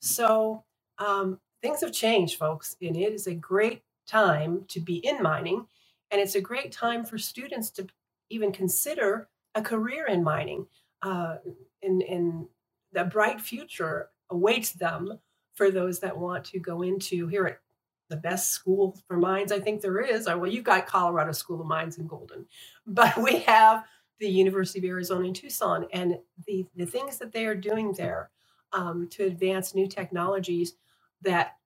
So 0.00 0.64
um, 0.98 1.40
things 1.62 1.80
have 1.82 1.92
changed, 1.92 2.38
folks, 2.38 2.76
and 2.82 2.96
it 2.96 3.12
is 3.12 3.26
a 3.26 3.34
great 3.34 3.82
time 4.06 4.64
to 4.68 4.80
be 4.80 4.96
in 4.96 5.22
mining. 5.22 5.66
And 6.10 6.20
it's 6.20 6.34
a 6.34 6.40
great 6.40 6.72
time 6.72 7.04
for 7.04 7.18
students 7.18 7.70
to 7.72 7.86
even 8.30 8.52
consider 8.52 9.28
a 9.54 9.62
career 9.62 10.06
in 10.06 10.22
mining. 10.24 10.66
Uh, 11.02 11.36
and, 11.82 12.02
and 12.02 12.46
the 12.92 13.04
bright 13.04 13.40
future 13.40 14.10
awaits 14.30 14.72
them 14.72 15.18
for 15.54 15.70
those 15.70 16.00
that 16.00 16.18
want 16.18 16.44
to 16.46 16.58
go 16.58 16.82
into 16.82 17.26
here 17.28 17.46
at 17.46 17.60
the 18.08 18.16
best 18.16 18.52
school 18.52 18.96
for 19.08 19.16
mines 19.16 19.52
I 19.52 19.60
think 19.60 19.80
there 19.80 20.00
is. 20.00 20.26
Well, 20.26 20.46
you've 20.46 20.64
got 20.64 20.86
Colorado 20.86 21.32
School 21.32 21.60
of 21.60 21.66
Mines 21.66 21.98
in 21.98 22.06
Golden, 22.06 22.46
but 22.86 23.16
we 23.22 23.40
have 23.40 23.84
the 24.20 24.28
University 24.28 24.78
of 24.78 24.84
Arizona 24.84 25.28
in 25.28 25.34
Tucson 25.34 25.86
and 25.92 26.18
the, 26.46 26.66
the 26.76 26.86
things 26.86 27.18
that 27.18 27.32
they 27.32 27.46
are 27.46 27.54
doing 27.54 27.92
there 27.96 28.30
um, 28.72 29.08
to 29.10 29.24
advance 29.24 29.74
new 29.74 29.88
technologies 29.88 30.74
that 31.22 31.56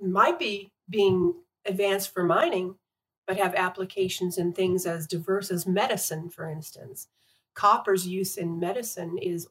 might 0.00 0.38
be 0.38 0.70
being 0.88 1.34
advanced 1.66 2.12
for 2.12 2.22
mining, 2.22 2.76
but 3.26 3.38
have 3.38 3.54
applications 3.54 4.38
in 4.38 4.52
things 4.52 4.86
as 4.86 5.06
diverse 5.06 5.50
as 5.50 5.66
medicine, 5.66 6.28
for 6.28 6.48
instance. 6.48 7.08
Copper's 7.54 8.06
use 8.06 8.36
in 8.36 8.60
medicine 8.60 9.16
is 9.18 9.48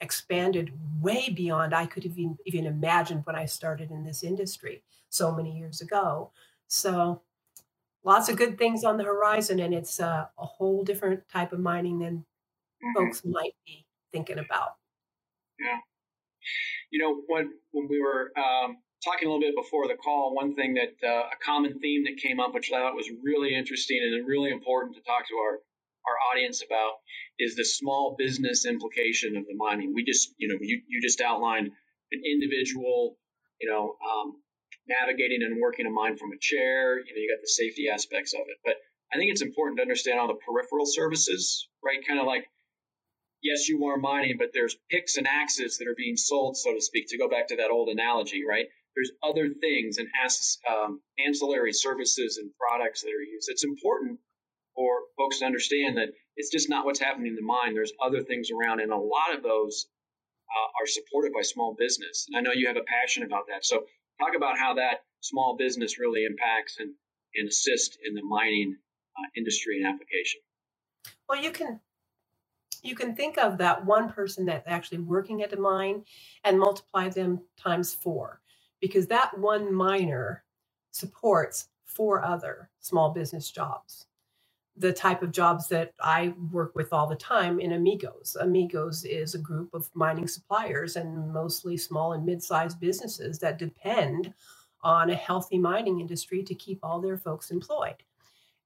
expanded 0.00 0.72
way 1.00 1.30
beyond 1.30 1.74
I 1.74 1.86
could 1.86 2.04
have 2.04 2.18
even, 2.18 2.38
even 2.46 2.66
imagined 2.66 3.22
when 3.24 3.36
I 3.36 3.46
started 3.46 3.90
in 3.90 4.04
this 4.04 4.22
industry 4.22 4.82
so 5.08 5.34
many 5.34 5.56
years 5.56 5.80
ago. 5.80 6.30
So 6.68 7.22
lots 8.04 8.28
of 8.28 8.36
good 8.36 8.58
things 8.58 8.84
on 8.84 8.96
the 8.96 9.04
horizon, 9.04 9.60
and 9.60 9.74
it's 9.74 10.00
uh, 10.00 10.26
a 10.38 10.46
whole 10.46 10.84
different 10.84 11.28
type 11.28 11.52
of 11.52 11.60
mining 11.60 11.98
than 12.00 12.18
mm-hmm. 12.18 12.92
folks 12.94 13.24
might 13.24 13.54
be 13.66 13.86
thinking 14.12 14.38
about. 14.38 14.76
Yeah. 15.58 15.78
You 16.90 16.98
know, 17.00 17.22
when 17.28 17.52
when 17.70 17.88
we 17.88 18.00
were 18.00 18.32
um, 18.36 18.78
talking 19.04 19.28
a 19.28 19.32
little 19.32 19.40
bit 19.40 19.54
before 19.56 19.88
the 19.88 19.94
call, 19.94 20.34
one 20.34 20.54
thing 20.54 20.74
that 20.74 21.06
uh, 21.06 21.28
a 21.32 21.44
common 21.44 21.78
theme 21.78 22.04
that 22.04 22.16
came 22.22 22.40
up, 22.40 22.54
which 22.54 22.70
I 22.72 22.78
thought 22.78 22.94
was 22.94 23.10
really 23.22 23.54
interesting 23.54 24.00
and 24.02 24.26
really 24.26 24.50
important 24.50 24.96
to 24.96 25.02
talk 25.02 25.26
to 25.28 25.34
our 25.36 25.60
our 26.04 26.16
audience 26.32 26.62
about, 26.66 26.94
is 27.38 27.54
the 27.54 27.64
small 27.64 28.16
business 28.18 28.66
implication 28.66 29.36
of 29.36 29.46
the 29.46 29.54
mining. 29.54 29.94
We 29.94 30.04
just, 30.04 30.34
you 30.36 30.48
know, 30.48 30.56
you 30.60 30.82
you 30.88 31.00
just 31.00 31.20
outlined 31.20 31.70
an 32.10 32.22
individual, 32.26 33.16
you 33.60 33.70
know, 33.70 33.96
um, 34.02 34.41
navigating 34.86 35.42
and 35.42 35.60
working 35.60 35.86
a 35.86 35.90
mine 35.90 36.16
from 36.16 36.32
a 36.32 36.38
chair. 36.40 36.98
You 36.98 37.14
know, 37.14 37.20
you 37.20 37.34
got 37.34 37.40
the 37.40 37.48
safety 37.48 37.88
aspects 37.88 38.34
of 38.34 38.42
it. 38.48 38.58
But 38.64 38.76
I 39.12 39.16
think 39.16 39.30
it's 39.30 39.42
important 39.42 39.78
to 39.78 39.82
understand 39.82 40.18
all 40.18 40.28
the 40.28 40.40
peripheral 40.46 40.86
services, 40.86 41.68
right? 41.84 42.06
Kind 42.06 42.20
of 42.20 42.26
like, 42.26 42.46
yes, 43.42 43.68
you 43.68 43.84
are 43.86 43.96
mining, 43.96 44.36
but 44.38 44.50
there's 44.52 44.76
picks 44.90 45.16
and 45.16 45.26
axes 45.26 45.78
that 45.78 45.88
are 45.88 45.96
being 45.96 46.16
sold, 46.16 46.56
so 46.56 46.72
to 46.74 46.80
speak, 46.80 47.08
to 47.08 47.18
go 47.18 47.28
back 47.28 47.48
to 47.48 47.56
that 47.56 47.70
old 47.70 47.88
analogy, 47.88 48.42
right? 48.48 48.66
There's 48.94 49.12
other 49.22 49.48
things 49.48 49.98
and 49.98 50.08
um, 50.68 51.00
ancillary 51.18 51.72
services 51.72 52.38
and 52.38 52.50
products 52.58 53.02
that 53.02 53.08
are 53.08 53.22
used. 53.22 53.48
It's 53.48 53.64
important 53.64 54.18
for 54.74 55.00
folks 55.16 55.40
to 55.40 55.46
understand 55.46 55.96
that 55.96 56.08
it's 56.36 56.50
just 56.50 56.70
not 56.70 56.84
what's 56.84 57.00
happening 57.00 57.28
in 57.28 57.36
the 57.36 57.42
mine. 57.42 57.74
There's 57.74 57.92
other 58.02 58.22
things 58.22 58.48
around, 58.50 58.80
and 58.80 58.92
a 58.92 58.96
lot 58.96 59.34
of 59.34 59.42
those 59.42 59.86
uh, 60.48 60.82
are 60.82 60.86
supported 60.86 61.32
by 61.32 61.42
small 61.42 61.74
business. 61.78 62.26
And 62.28 62.36
I 62.36 62.40
know 62.40 62.52
you 62.54 62.68
have 62.68 62.76
a 62.76 62.84
passion 62.84 63.22
about 63.22 63.48
that. 63.48 63.64
So 63.64 63.84
talk 64.18 64.36
about 64.36 64.58
how 64.58 64.74
that 64.74 65.04
small 65.20 65.56
business 65.56 65.98
really 65.98 66.24
impacts 66.24 66.76
and, 66.78 66.94
and 67.34 67.48
assists 67.48 67.96
in 68.04 68.14
the 68.14 68.22
mining 68.22 68.76
uh, 69.16 69.28
industry 69.36 69.78
and 69.78 69.86
application. 69.86 70.40
Well, 71.28 71.42
you 71.42 71.50
can 71.50 71.80
you 72.82 72.96
can 72.96 73.14
think 73.14 73.38
of 73.38 73.58
that 73.58 73.86
one 73.86 74.12
person 74.12 74.44
that's 74.46 74.66
actually 74.66 74.98
working 74.98 75.42
at 75.42 75.52
a 75.52 75.56
mine 75.56 76.04
and 76.44 76.58
multiply 76.58 77.08
them 77.08 77.40
times 77.56 77.94
four 77.94 78.40
because 78.80 79.06
that 79.06 79.38
one 79.38 79.72
miner 79.72 80.42
supports 80.90 81.68
four 81.84 82.24
other 82.24 82.70
small 82.80 83.10
business 83.10 83.50
jobs 83.50 84.06
the 84.76 84.92
type 84.92 85.22
of 85.22 85.32
jobs 85.32 85.68
that 85.68 85.92
I 86.00 86.34
work 86.50 86.74
with 86.74 86.92
all 86.92 87.06
the 87.06 87.16
time 87.16 87.60
in 87.60 87.72
Amigos. 87.72 88.36
Amigos 88.40 89.04
is 89.04 89.34
a 89.34 89.38
group 89.38 89.74
of 89.74 89.90
mining 89.94 90.26
suppliers 90.26 90.96
and 90.96 91.32
mostly 91.32 91.76
small 91.76 92.14
and 92.14 92.24
mid 92.24 92.42
sized 92.42 92.80
businesses 92.80 93.38
that 93.40 93.58
depend 93.58 94.32
on 94.82 95.10
a 95.10 95.14
healthy 95.14 95.58
mining 95.58 96.00
industry 96.00 96.42
to 96.42 96.54
keep 96.54 96.80
all 96.82 97.00
their 97.00 97.18
folks 97.18 97.50
employed. 97.50 98.02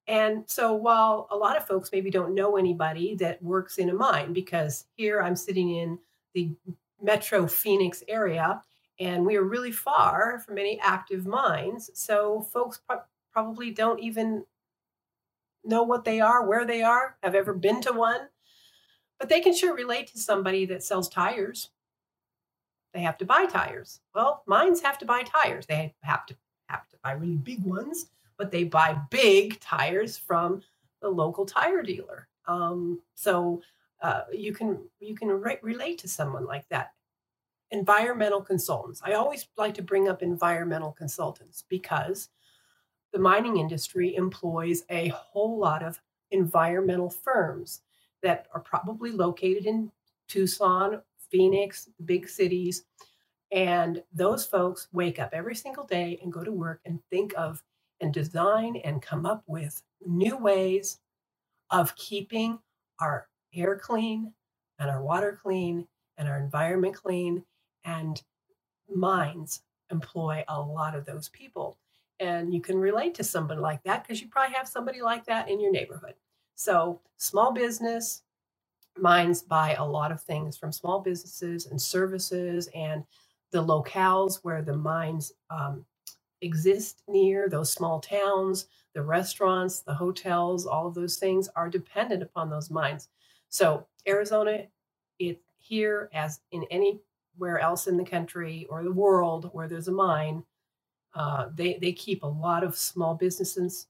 And 0.06 0.44
so, 0.46 0.72
while 0.74 1.26
a 1.30 1.36
lot 1.36 1.56
of 1.56 1.66
folks 1.66 1.90
maybe 1.92 2.10
don't 2.10 2.34
know 2.34 2.56
anybody 2.56 3.16
that 3.16 3.42
works 3.42 3.78
in 3.78 3.90
a 3.90 3.94
mine, 3.94 4.32
because 4.32 4.84
here 4.96 5.20
I'm 5.20 5.34
sitting 5.34 5.74
in 5.74 5.98
the 6.34 6.54
metro 7.02 7.46
Phoenix 7.46 8.02
area 8.08 8.62
and 8.98 9.26
we 9.26 9.36
are 9.36 9.42
really 9.44 9.72
far 9.72 10.38
from 10.38 10.58
any 10.58 10.80
active 10.80 11.26
mines. 11.26 11.90
So, 11.94 12.42
folks 12.52 12.80
pro- 12.86 13.02
probably 13.32 13.72
don't 13.72 13.98
even 14.00 14.44
know 15.66 15.82
what 15.82 16.04
they 16.04 16.20
are, 16.20 16.46
where 16.46 16.64
they 16.64 16.82
are, 16.82 17.16
have 17.22 17.34
ever 17.34 17.52
been 17.52 17.80
to 17.82 17.92
one, 17.92 18.28
but 19.18 19.28
they 19.28 19.40
can 19.40 19.54
sure 19.54 19.74
relate 19.74 20.08
to 20.08 20.18
somebody 20.18 20.64
that 20.66 20.82
sells 20.82 21.08
tires. 21.08 21.70
They 22.92 23.00
have 23.00 23.18
to 23.18 23.24
buy 23.24 23.46
tires. 23.46 24.00
Well, 24.14 24.42
mines 24.46 24.80
have 24.80 24.98
to 24.98 25.04
buy 25.04 25.22
tires. 25.22 25.66
They 25.66 25.94
have 26.00 26.26
to 26.26 26.36
have 26.68 26.88
to 26.88 26.96
buy 27.02 27.12
really 27.12 27.36
big 27.36 27.62
ones, 27.64 28.06
but 28.36 28.50
they 28.50 28.64
buy 28.64 28.98
big 29.10 29.60
tires 29.60 30.16
from 30.16 30.62
the 31.00 31.08
local 31.08 31.46
tire 31.46 31.82
dealer. 31.82 32.28
Um, 32.46 33.00
so 33.14 33.62
uh, 34.02 34.22
you 34.32 34.52
can 34.52 34.78
you 35.00 35.14
can 35.14 35.28
re- 35.28 35.58
relate 35.62 35.98
to 35.98 36.08
someone 36.08 36.46
like 36.46 36.68
that. 36.68 36.92
Environmental 37.70 38.40
consultants. 38.40 39.02
I 39.04 39.12
always 39.12 39.48
like 39.56 39.74
to 39.74 39.82
bring 39.82 40.08
up 40.08 40.22
environmental 40.22 40.92
consultants 40.92 41.64
because 41.68 42.28
the 43.12 43.18
mining 43.18 43.58
industry 43.58 44.14
employs 44.16 44.84
a 44.90 45.08
whole 45.08 45.58
lot 45.58 45.82
of 45.82 46.00
environmental 46.30 47.10
firms 47.10 47.82
that 48.22 48.46
are 48.52 48.60
probably 48.60 49.10
located 49.10 49.66
in 49.66 49.90
Tucson, 50.28 51.00
Phoenix, 51.30 51.88
big 52.04 52.28
cities. 52.28 52.84
And 53.52 54.02
those 54.12 54.44
folks 54.44 54.88
wake 54.92 55.18
up 55.18 55.30
every 55.32 55.54
single 55.54 55.84
day 55.84 56.18
and 56.22 56.32
go 56.32 56.42
to 56.42 56.52
work 56.52 56.80
and 56.84 56.98
think 57.10 57.32
of 57.36 57.62
and 58.00 58.12
design 58.12 58.76
and 58.84 59.00
come 59.00 59.24
up 59.24 59.42
with 59.46 59.82
new 60.04 60.36
ways 60.36 60.98
of 61.70 61.94
keeping 61.96 62.58
our 63.00 63.28
air 63.54 63.76
clean 63.76 64.32
and 64.78 64.90
our 64.90 65.02
water 65.02 65.38
clean 65.40 65.86
and 66.18 66.28
our 66.28 66.38
environment 66.38 66.94
clean. 66.94 67.42
And 67.84 68.20
mines 68.92 69.62
employ 69.90 70.44
a 70.48 70.60
lot 70.60 70.94
of 70.94 71.04
those 71.04 71.28
people. 71.28 71.78
And 72.20 72.52
you 72.52 72.60
can 72.60 72.78
relate 72.78 73.14
to 73.16 73.24
somebody 73.24 73.60
like 73.60 73.82
that 73.84 74.02
because 74.02 74.20
you 74.20 74.28
probably 74.28 74.54
have 74.54 74.68
somebody 74.68 75.02
like 75.02 75.26
that 75.26 75.48
in 75.50 75.60
your 75.60 75.70
neighborhood. 75.70 76.14
So, 76.54 77.00
small 77.18 77.52
business, 77.52 78.22
mines 78.98 79.42
buy 79.42 79.74
a 79.74 79.84
lot 79.84 80.10
of 80.10 80.22
things 80.22 80.56
from 80.56 80.72
small 80.72 81.00
businesses 81.00 81.66
and 81.66 81.80
services 81.80 82.68
and 82.74 83.04
the 83.52 83.62
locales 83.62 84.40
where 84.42 84.62
the 84.62 84.76
mines 84.76 85.32
um, 85.50 85.84
exist 86.40 87.02
near, 87.08 87.48
those 87.48 87.70
small 87.70 88.00
towns, 88.00 88.66
the 88.94 89.02
restaurants, 89.02 89.80
the 89.80 89.94
hotels, 89.94 90.66
all 90.66 90.86
of 90.86 90.94
those 90.94 91.16
things 91.16 91.48
are 91.56 91.68
dependent 91.68 92.22
upon 92.22 92.50
those 92.50 92.70
mines. 92.70 93.08
So, 93.48 93.86
Arizona, 94.08 94.64
it 95.18 95.40
here 95.58 96.10
as 96.14 96.40
in 96.52 96.64
anywhere 96.70 97.58
else 97.60 97.86
in 97.86 97.96
the 97.96 98.04
country 98.04 98.66
or 98.70 98.82
the 98.82 98.92
world 98.92 99.50
where 99.52 99.68
there's 99.68 99.88
a 99.88 99.92
mine, 99.92 100.42
uh, 101.16 101.46
they 101.54 101.78
they 101.80 101.92
keep 101.92 102.22
a 102.22 102.26
lot 102.26 102.62
of 102.62 102.76
small 102.76 103.14
businesses 103.14 103.86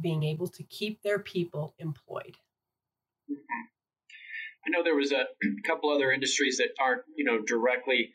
being 0.00 0.22
able 0.22 0.46
to 0.46 0.62
keep 0.62 1.02
their 1.02 1.18
people 1.18 1.74
employed. 1.78 2.36
Mm-hmm. 3.30 3.64
I 4.66 4.70
know 4.70 4.84
there 4.84 4.94
was 4.94 5.12
a 5.12 5.24
couple 5.66 5.90
other 5.90 6.12
industries 6.12 6.58
that 6.58 6.70
aren't, 6.78 7.02
you 7.16 7.24
know, 7.24 7.40
directly 7.40 8.12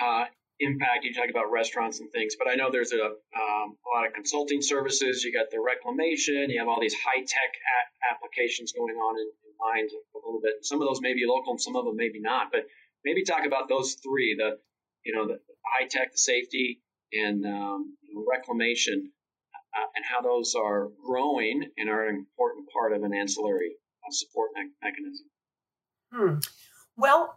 uh, 0.00 0.24
impact. 0.60 1.04
You 1.04 1.12
talk 1.12 1.28
about 1.30 1.50
restaurants 1.50 2.00
and 2.00 2.10
things, 2.10 2.36
but 2.38 2.48
I 2.48 2.54
know 2.54 2.70
there's 2.70 2.92
a, 2.92 3.04
um, 3.04 3.76
a 3.76 3.88
lot 3.94 4.06
of 4.06 4.14
consulting 4.14 4.62
services. 4.62 5.22
You 5.22 5.32
got 5.32 5.50
the 5.50 5.60
reclamation. 5.60 6.48
You 6.48 6.60
have 6.60 6.68
all 6.68 6.80
these 6.80 6.94
high 6.94 7.20
tech 7.20 7.52
a- 7.52 8.14
applications 8.14 8.72
going 8.72 8.96
on 8.96 9.18
in, 9.18 9.26
in 9.26 9.52
mines 9.60 9.92
a 9.92 10.18
little 10.18 10.40
bit. 10.40 10.64
Some 10.64 10.80
of 10.80 10.88
those 10.88 11.00
may 11.02 11.14
be 11.14 11.24
local, 11.26 11.52
and 11.52 11.60
some 11.60 11.76
of 11.76 11.84
them 11.84 11.96
maybe 11.96 12.20
not. 12.20 12.50
But 12.50 12.66
maybe 13.04 13.24
talk 13.24 13.44
about 13.46 13.68
those 13.68 13.94
three: 13.94 14.36
the 14.38 14.58
you 15.04 15.14
know 15.14 15.26
the 15.26 15.40
high 15.66 15.86
tech, 15.86 16.12
the 16.12 16.18
safety, 16.18 16.80
and 17.14 17.44
um, 17.46 17.96
you 18.02 18.14
know, 18.14 18.24
reclamation, 18.30 19.10
uh, 19.76 19.86
and 19.96 20.04
how 20.04 20.20
those 20.20 20.54
are 20.54 20.88
growing 21.04 21.64
and 21.78 21.88
are 21.88 22.08
an 22.08 22.16
important 22.16 22.66
part 22.72 22.92
of 22.92 23.02
an 23.02 23.14
ancillary 23.14 23.76
uh, 24.06 24.10
support 24.10 24.50
me- 24.54 24.70
mechanism. 24.82 25.26
Hmm. 26.12 26.38
Well, 26.96 27.36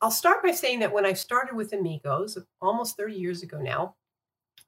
I'll 0.00 0.10
start 0.10 0.42
by 0.42 0.52
saying 0.52 0.80
that 0.80 0.92
when 0.92 1.06
I 1.06 1.14
started 1.14 1.56
with 1.56 1.72
Amigos 1.72 2.38
almost 2.60 2.96
30 2.96 3.14
years 3.14 3.42
ago 3.42 3.58
now, 3.58 3.96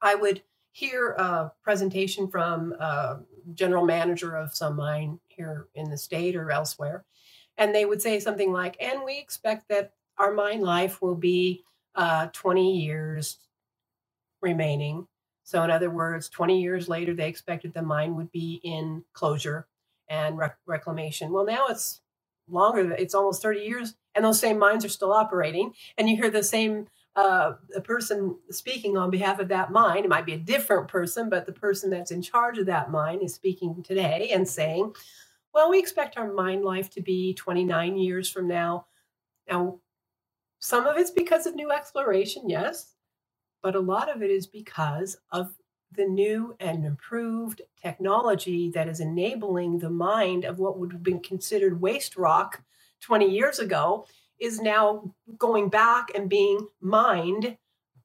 I 0.01 0.15
would 0.15 0.43
hear 0.71 1.11
a 1.11 1.51
presentation 1.63 2.27
from 2.27 2.73
a 2.73 3.21
general 3.53 3.85
manager 3.85 4.35
of 4.35 4.55
some 4.55 4.75
mine 4.75 5.19
here 5.27 5.67
in 5.75 5.89
the 5.89 5.97
state 5.97 6.35
or 6.35 6.51
elsewhere. 6.51 7.05
And 7.57 7.75
they 7.75 7.85
would 7.85 8.01
say 8.01 8.19
something 8.19 8.51
like, 8.51 8.77
and 8.81 9.03
we 9.03 9.17
expect 9.17 9.67
that 9.69 9.91
our 10.17 10.31
mine 10.31 10.61
life 10.61 11.01
will 11.01 11.15
be 11.15 11.63
uh, 11.95 12.27
20 12.27 12.79
years 12.79 13.37
remaining. 14.41 15.07
So, 15.43 15.63
in 15.63 15.71
other 15.71 15.89
words, 15.89 16.29
20 16.29 16.61
years 16.61 16.87
later, 16.87 17.13
they 17.13 17.27
expected 17.27 17.73
the 17.73 17.81
mine 17.81 18.15
would 18.15 18.31
be 18.31 18.61
in 18.63 19.03
closure 19.13 19.67
and 20.09 20.37
rec- 20.37 20.57
reclamation. 20.65 21.31
Well, 21.31 21.45
now 21.45 21.67
it's 21.67 22.01
longer, 22.47 22.91
it's 22.91 23.15
almost 23.15 23.41
30 23.41 23.61
years 23.61 23.95
and 24.15 24.25
those 24.25 24.39
same 24.39 24.59
mines 24.59 24.83
are 24.83 24.89
still 24.89 25.13
operating 25.13 25.73
and 25.97 26.09
you 26.09 26.15
hear 26.15 26.29
the 26.29 26.43
same 26.43 26.87
uh, 27.15 27.53
the 27.69 27.81
person 27.81 28.37
speaking 28.49 28.95
on 28.95 29.09
behalf 29.09 29.39
of 29.39 29.47
that 29.47 29.71
mine 29.71 30.03
it 30.03 30.09
might 30.09 30.25
be 30.25 30.33
a 30.33 30.37
different 30.37 30.87
person 30.87 31.29
but 31.29 31.45
the 31.45 31.51
person 31.51 31.89
that's 31.89 32.11
in 32.11 32.21
charge 32.21 32.57
of 32.57 32.65
that 32.65 32.91
mine 32.91 33.19
is 33.21 33.33
speaking 33.33 33.81
today 33.83 34.29
and 34.33 34.47
saying 34.47 34.93
well 35.53 35.69
we 35.69 35.79
expect 35.79 36.17
our 36.17 36.31
mine 36.33 36.63
life 36.63 36.89
to 36.89 37.01
be 37.01 37.33
29 37.33 37.97
years 37.97 38.29
from 38.29 38.47
now 38.47 38.85
now 39.49 39.79
some 40.59 40.85
of 40.85 40.97
it's 40.97 41.11
because 41.11 41.45
of 41.45 41.55
new 41.55 41.71
exploration 41.71 42.49
yes 42.49 42.95
but 43.63 43.75
a 43.75 43.79
lot 43.81 44.15
of 44.15 44.23
it 44.23 44.31
is 44.31 44.47
because 44.47 45.17
of 45.31 45.53
the 45.95 46.05
new 46.05 46.55
and 46.59 46.85
improved 46.85 47.61
technology 47.81 48.71
that 48.71 48.87
is 48.89 48.99
enabling 48.99 49.79
the 49.79 49.89
mind 49.89 50.45
of 50.45 50.59
what 50.59 50.79
would 50.79 50.93
have 50.93 51.03
been 51.03 51.21
considered 51.21 51.81
waste 51.81 52.17
rock 52.17 52.63
20 53.01 53.29
years 53.29 53.59
ago 53.59 54.05
is 54.39 54.61
now 54.61 55.13
going 55.37 55.69
back 55.69 56.09
and 56.15 56.29
being 56.29 56.67
mined 56.81 57.57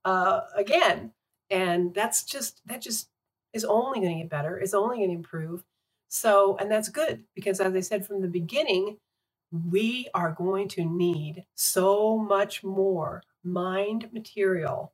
uh, 0.05 0.43
again. 0.57 1.13
And 1.51 1.95
that's 1.95 2.25
just, 2.25 2.63
that 2.67 2.83
just 2.83 3.11
is 3.55 3.65
only 3.65 4.01
going 4.01 4.17
to 4.17 4.23
get 4.23 4.31
better. 4.31 4.59
It's 4.59 4.75
only 4.75 4.99
going 4.99 5.11
to 5.11 5.17
improve. 5.17 5.65
So, 6.09 6.57
and 6.59 6.71
that's 6.71 6.89
good 6.91 7.25
because 7.35 7.61
as 7.61 7.75
I 7.75 7.81
said 7.81 8.07
from 8.07 8.23
the 8.23 8.29
beginning, 8.29 8.99
we 9.53 10.09
are 10.15 10.33
going 10.33 10.69
to 10.69 10.85
need 10.85 11.45
so 11.55 12.19
much 12.19 12.65
more 12.65 13.23
mined 13.45 14.13
material 14.13 14.93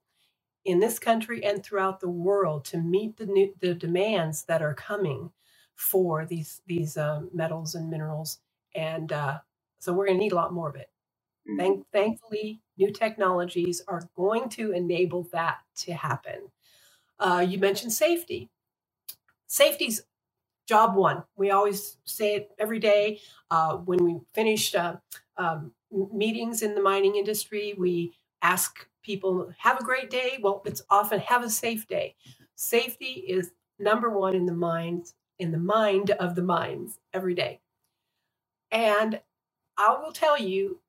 in 0.65 0.81
this 0.81 0.99
country 0.99 1.45
and 1.45 1.65
throughout 1.65 2.01
the 2.01 2.09
world 2.11 2.65
to 2.67 2.79
meet 2.79 3.17
the 3.19 3.27
new, 3.27 3.55
the 3.61 3.75
demands 3.75 4.45
that 4.45 4.63
are 4.63 4.75
coming 4.75 5.31
for 5.77 6.27
these 6.27 6.63
these 6.67 6.97
uh, 6.97 7.23
metals 7.35 7.75
and 7.75 7.91
minerals 7.91 8.39
and 8.75 9.13
uh, 9.13 9.39
so 9.79 9.93
we're 9.93 10.07
going 10.07 10.19
to 10.19 10.25
need 10.25 10.33
a 10.33 10.37
lot 10.37 10.53
more 10.53 10.69
of 10.69 10.77
it. 10.77 10.91
Mm-hmm. 11.49 11.59
Thank, 11.59 11.87
thankfully, 11.93 12.61
new 12.79 12.93
technologies 12.93 13.83
are 13.89 14.09
going 14.17 14.49
to 14.51 14.73
enable 14.73 15.25
that 15.33 15.59
to 15.79 15.95
happen. 15.95 16.51
Uh, 17.19 17.45
you 17.49 17.59
mentioned 17.59 17.93
safety. 17.93 18.51
Safety's 19.47 20.03
job 20.67 20.97
one. 20.97 21.25
We 21.37 21.51
always 21.51 21.97
say 22.05 22.37
it 22.37 22.51
every 22.59 22.79
day. 22.79 23.21
Uh, 23.51 23.77
when 23.79 24.05
we 24.05 24.19
finish 24.35 24.75
uh, 24.75 24.97
um, 25.37 25.73
meetings 26.13 26.63
in 26.63 26.75
the 26.75 26.83
mining 26.83 27.17
industry, 27.17 27.75
we 27.79 28.15
ask 28.43 28.87
people, 29.03 29.53
have 29.59 29.81
a 29.81 29.85
great 29.85 30.11
day. 30.11 30.39
Well, 30.43 30.63
it's 30.67 30.83
often 30.91 31.21
have 31.21 31.45
a 31.45 31.51
safe 31.51 31.89
day. 31.89 32.17
Safety 32.57 33.25
is 33.29 33.53
number 33.79 34.11
one 34.11 34.35
in 34.35 34.47
the 34.47 34.53
mind, 34.55 35.13
in 35.39 35.53
the 35.53 35.59
mind 35.59 36.11
of 36.13 36.35
the 36.35 36.43
mines 36.43 36.99
every 37.15 37.35
day. 37.35 37.61
And 38.71 39.21
I 39.79 39.97
will 40.01 40.13
tell 40.13 40.39
you, 40.41 40.81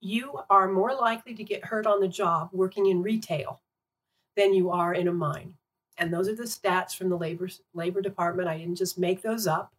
you 0.00 0.40
are 0.50 0.70
more 0.70 0.94
likely 0.94 1.34
to 1.34 1.44
get 1.44 1.64
hurt 1.64 1.86
on 1.86 2.00
the 2.00 2.08
job 2.08 2.50
working 2.52 2.86
in 2.86 3.02
retail 3.02 3.60
than 4.36 4.54
you 4.54 4.70
are 4.70 4.94
in 4.94 5.08
a 5.08 5.12
mine. 5.12 5.54
And 5.98 6.12
those 6.12 6.28
are 6.28 6.36
the 6.36 6.44
stats 6.44 6.96
from 6.96 7.10
the 7.10 7.18
labor 7.18 7.48
labor 7.74 8.02
department. 8.02 8.48
I 8.48 8.58
didn't 8.58 8.76
just 8.76 8.98
make 8.98 9.22
those 9.22 9.46
up. 9.46 9.72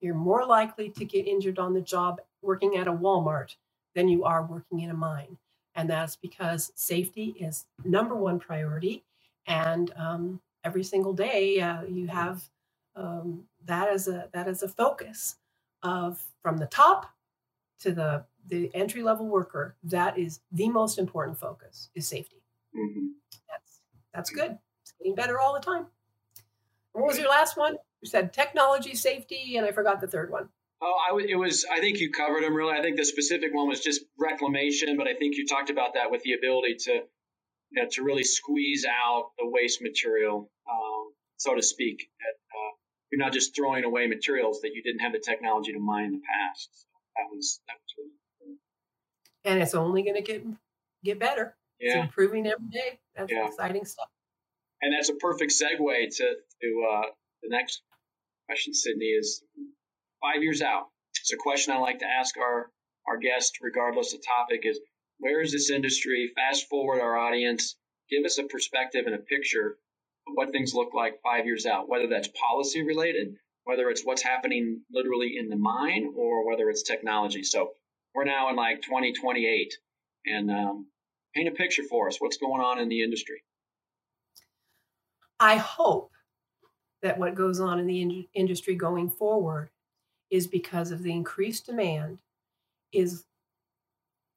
You're 0.00 0.14
more 0.14 0.46
likely 0.46 0.90
to 0.90 1.04
get 1.04 1.26
injured 1.26 1.58
on 1.58 1.74
the 1.74 1.80
job 1.82 2.20
working 2.42 2.76
at 2.76 2.88
a 2.88 2.92
Walmart 2.92 3.56
than 3.94 4.08
you 4.08 4.24
are 4.24 4.44
working 4.46 4.80
in 4.80 4.90
a 4.90 4.94
mine. 4.94 5.38
And 5.78 5.88
that's 5.88 6.16
because 6.16 6.72
safety 6.74 7.36
is 7.38 7.66
number 7.84 8.16
one 8.16 8.40
priority. 8.40 9.04
And 9.46 9.92
um, 9.96 10.40
every 10.64 10.82
single 10.82 11.12
day, 11.12 11.60
uh, 11.60 11.82
you 11.82 12.08
have 12.08 12.42
um, 12.96 13.44
that 13.64 13.88
as 13.88 14.08
a 14.08 14.28
that 14.32 14.48
as 14.48 14.64
a 14.64 14.68
focus 14.68 15.36
of 15.84 16.20
from 16.42 16.58
the 16.58 16.66
top 16.66 17.06
to 17.82 17.92
the 17.92 18.24
the 18.48 18.72
entry 18.74 19.04
level 19.04 19.28
worker, 19.28 19.76
that 19.84 20.18
is 20.18 20.40
the 20.50 20.68
most 20.68 20.98
important 20.98 21.38
focus 21.38 21.90
is 21.94 22.08
safety. 22.08 22.42
Mm-hmm. 22.76 23.06
That's 23.48 23.80
that's 24.12 24.30
good. 24.30 24.58
It's 24.82 24.92
getting 24.98 25.14
better 25.14 25.38
all 25.38 25.54
the 25.54 25.60
time. 25.60 25.86
What 26.90 27.06
was 27.06 27.20
your 27.20 27.30
last 27.30 27.56
one? 27.56 27.76
You 28.00 28.08
said 28.08 28.32
technology, 28.32 28.96
safety, 28.96 29.56
and 29.56 29.64
I 29.64 29.70
forgot 29.70 30.00
the 30.00 30.08
third 30.08 30.32
one. 30.32 30.48
Oh, 30.80 30.94
I 31.06 31.10
w- 31.10 31.26
it 31.28 31.36
was. 31.36 31.66
I 31.70 31.80
think 31.80 31.98
you 31.98 32.10
covered 32.10 32.44
them 32.44 32.54
really. 32.54 32.76
I 32.76 32.82
think 32.82 32.96
the 32.96 33.04
specific 33.04 33.52
one 33.52 33.68
was 33.68 33.80
just 33.80 34.02
reclamation, 34.18 34.96
but 34.96 35.08
I 35.08 35.14
think 35.14 35.36
you 35.36 35.46
talked 35.46 35.70
about 35.70 35.94
that 35.94 36.10
with 36.10 36.22
the 36.22 36.34
ability 36.34 36.76
to, 36.84 36.92
you 36.92 37.82
know, 37.82 37.88
to 37.92 38.02
really 38.02 38.24
squeeze 38.24 38.84
out 38.86 39.30
the 39.38 39.48
waste 39.48 39.82
material, 39.82 40.50
um, 40.70 41.12
so 41.36 41.54
to 41.54 41.62
speak. 41.62 42.08
At, 42.20 42.34
uh, 42.34 42.72
you're 43.10 43.18
not 43.18 43.32
just 43.32 43.56
throwing 43.56 43.84
away 43.84 44.06
materials 44.06 44.60
that 44.60 44.70
you 44.74 44.82
didn't 44.82 45.00
have 45.00 45.12
the 45.12 45.18
technology 45.18 45.72
to 45.72 45.80
mine 45.80 46.04
in 46.04 46.12
the 46.12 46.20
past 46.20 46.86
that 47.18 47.34
was 47.34 47.60
that 47.66 47.74
was 47.74 47.94
really 47.98 48.10
cool. 48.38 48.56
And 49.44 49.62
it's 49.62 49.74
only 49.74 50.02
going 50.02 50.16
to 50.16 50.22
get 50.22 50.44
get 51.04 51.18
better. 51.18 51.56
Yeah. 51.80 51.88
It's 51.88 52.04
improving 52.06 52.46
every 52.46 52.68
day. 52.70 53.00
That's 53.16 53.30
yeah. 53.30 53.46
exciting 53.46 53.84
stuff. 53.84 54.08
And 54.80 54.94
that's 54.94 55.08
a 55.08 55.14
perfect 55.14 55.52
segue 55.52 56.16
to 56.16 56.34
to 56.62 56.86
uh, 56.90 57.06
the 57.42 57.48
next 57.48 57.82
question, 58.46 58.74
Sydney. 58.74 59.06
Is 59.06 59.42
five 60.20 60.42
years 60.42 60.62
out. 60.62 60.88
It's 61.20 61.32
a 61.32 61.36
question 61.36 61.72
I 61.72 61.78
like 61.78 62.00
to 62.00 62.06
ask 62.06 62.36
our 62.38 62.70
our 63.06 63.18
guests, 63.18 63.58
regardless 63.62 64.14
of 64.14 64.20
topic. 64.24 64.62
Is 64.64 64.78
where 65.18 65.40
is 65.40 65.52
this 65.52 65.70
industry? 65.70 66.30
Fast 66.36 66.68
forward 66.68 67.00
our 67.00 67.16
audience. 67.16 67.76
Give 68.10 68.24
us 68.24 68.38
a 68.38 68.44
perspective 68.44 69.04
and 69.06 69.14
a 69.14 69.18
picture 69.18 69.76
of 70.26 70.34
what 70.34 70.50
things 70.50 70.74
look 70.74 70.94
like 70.94 71.20
five 71.22 71.46
years 71.46 71.66
out, 71.66 71.88
whether 71.88 72.06
that's 72.06 72.28
policy 72.28 72.82
related, 72.82 73.36
whether 73.64 73.88
it's 73.90 74.02
what's 74.04 74.22
happening 74.22 74.82
literally 74.90 75.36
in 75.38 75.48
the 75.48 75.56
mine 75.56 76.12
or 76.16 76.46
whether 76.46 76.70
it's 76.70 76.82
technology. 76.82 77.42
So 77.42 77.72
we're 78.14 78.24
now 78.24 78.48
in 78.50 78.56
like 78.56 78.82
2028, 78.82 79.74
and 80.26 80.50
um, 80.50 80.86
paint 81.34 81.48
a 81.48 81.52
picture 81.52 81.82
for 81.82 82.08
us. 82.08 82.20
What's 82.20 82.36
going 82.36 82.60
on 82.60 82.78
in 82.78 82.88
the 82.88 83.02
industry? 83.02 83.42
I 85.40 85.56
hope 85.56 86.10
that 87.02 87.18
what 87.18 87.34
goes 87.34 87.60
on 87.60 87.78
in 87.78 87.86
the 87.86 88.02
in- 88.02 88.26
industry 88.34 88.74
going 88.74 89.08
forward 89.08 89.70
is 90.30 90.46
because 90.46 90.90
of 90.90 91.02
the 91.02 91.12
increased 91.12 91.66
demand 91.66 92.18
is 92.92 93.24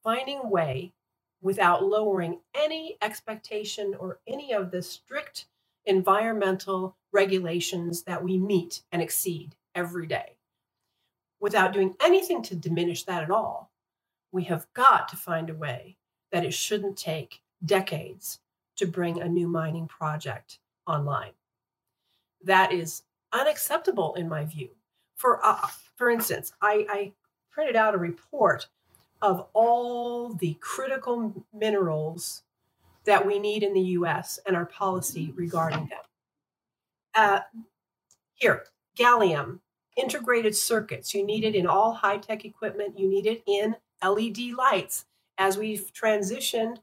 finding 0.04 0.40
a 0.40 0.48
way 0.48 0.94
without 1.42 1.84
lowering 1.84 2.40
any 2.54 2.98
expectation 3.02 3.96
or 4.00 4.20
any 4.28 4.54
of 4.54 4.72
the 4.72 4.82
strict 4.82 5.46
environmental 5.86 6.96
regulations 7.12 8.04
that 8.04 8.24
we 8.24 8.38
meet 8.38 8.82
and 8.92 9.02
exceed 9.02 9.56
every 9.76 10.06
day. 10.06 10.38
Without 11.40 11.74
doing 11.74 11.96
anything 12.02 12.42
to 12.44 12.56
diminish 12.56 13.04
that 13.04 13.24
at 13.24 13.32
all, 13.32 13.72
we 14.32 14.44
have 14.44 14.72
got 14.74 15.10
to 15.10 15.18
find 15.18 15.50
a 15.50 15.56
way 15.56 15.98
that 16.32 16.46
it 16.46 16.54
shouldn't 16.54 16.98
take 16.98 17.42
decades 17.66 18.40
to 18.78 18.86
bring 18.86 19.20
a 19.20 19.28
new 19.28 19.48
mining 19.48 19.88
project 19.88 20.60
online. 20.88 21.32
That 22.44 22.72
is 22.72 23.04
unacceptable 23.34 24.14
in 24.16 24.30
my 24.30 24.46
view. 24.46 24.70
For 25.22 25.40
uh, 25.46 25.68
for 25.98 26.10
instance, 26.10 26.52
I, 26.64 26.88
I 26.90 27.12
printed 27.52 27.76
out 27.76 27.94
a 27.94 28.00
report 28.00 28.68
of 29.22 29.46
all 29.54 30.34
the 30.34 30.56
critical 30.56 31.46
minerals 31.54 32.42
that 33.06 33.28
we 33.28 33.38
need 33.38 33.62
in 33.62 33.76
the 33.76 33.82
US 34.00 34.40
and 34.48 34.56
our 34.56 34.66
policy 34.66 35.32
regarding 35.36 35.90
them. 35.90 36.00
Uh, 37.14 37.40
here, 38.34 38.64
gallium, 38.98 39.60
integrated 39.96 40.56
circuits. 40.56 41.14
You 41.14 41.24
need 41.24 41.44
it 41.44 41.54
in 41.54 41.68
all 41.68 41.94
high 41.94 42.18
tech 42.18 42.44
equipment, 42.44 42.98
you 42.98 43.08
need 43.08 43.28
it 43.28 43.44
in 43.46 43.76
LED 44.04 44.58
lights. 44.58 45.06
As 45.38 45.56
we've 45.56 45.94
transitioned 45.94 46.78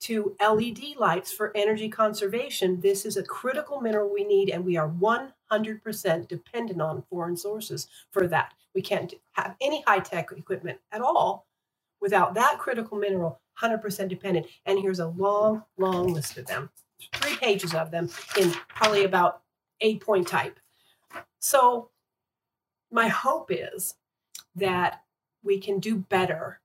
to 0.00 0.36
LED 0.38 0.96
lights 0.98 1.32
for 1.32 1.50
energy 1.56 1.88
conservation, 1.88 2.82
this 2.82 3.06
is 3.06 3.16
a 3.16 3.22
critical 3.22 3.80
mineral 3.80 4.12
we 4.12 4.24
need, 4.24 4.50
and 4.50 4.66
we 4.66 4.76
are 4.76 4.88
100% 4.88 5.32
dependent 5.50 6.80
on 6.80 7.02
foreign 7.10 7.36
sources 7.36 7.88
for 8.10 8.26
that. 8.28 8.54
We 8.74 8.82
can't 8.82 9.14
have 9.32 9.56
any 9.60 9.82
high 9.86 10.00
tech 10.00 10.30
equipment 10.36 10.78
at 10.92 11.00
all 11.00 11.46
without 12.00 12.34
that 12.34 12.58
critical 12.58 12.98
mineral, 12.98 13.40
100% 13.60 14.08
dependent. 14.08 14.46
And 14.66 14.78
here's 14.78 15.00
a 15.00 15.08
long, 15.08 15.64
long 15.76 16.12
list 16.12 16.38
of 16.38 16.46
them, 16.46 16.70
three 17.14 17.36
pages 17.36 17.74
of 17.74 17.90
them 17.90 18.08
in 18.38 18.52
probably 18.68 19.04
about 19.04 19.42
eight 19.80 20.00
point 20.00 20.26
type. 20.26 20.58
So, 21.38 21.90
my 22.92 23.08
hope 23.08 23.50
is 23.50 23.94
that 24.56 25.02
we 25.42 25.58
can 25.58 25.78
do 25.78 25.96
better 25.96 26.60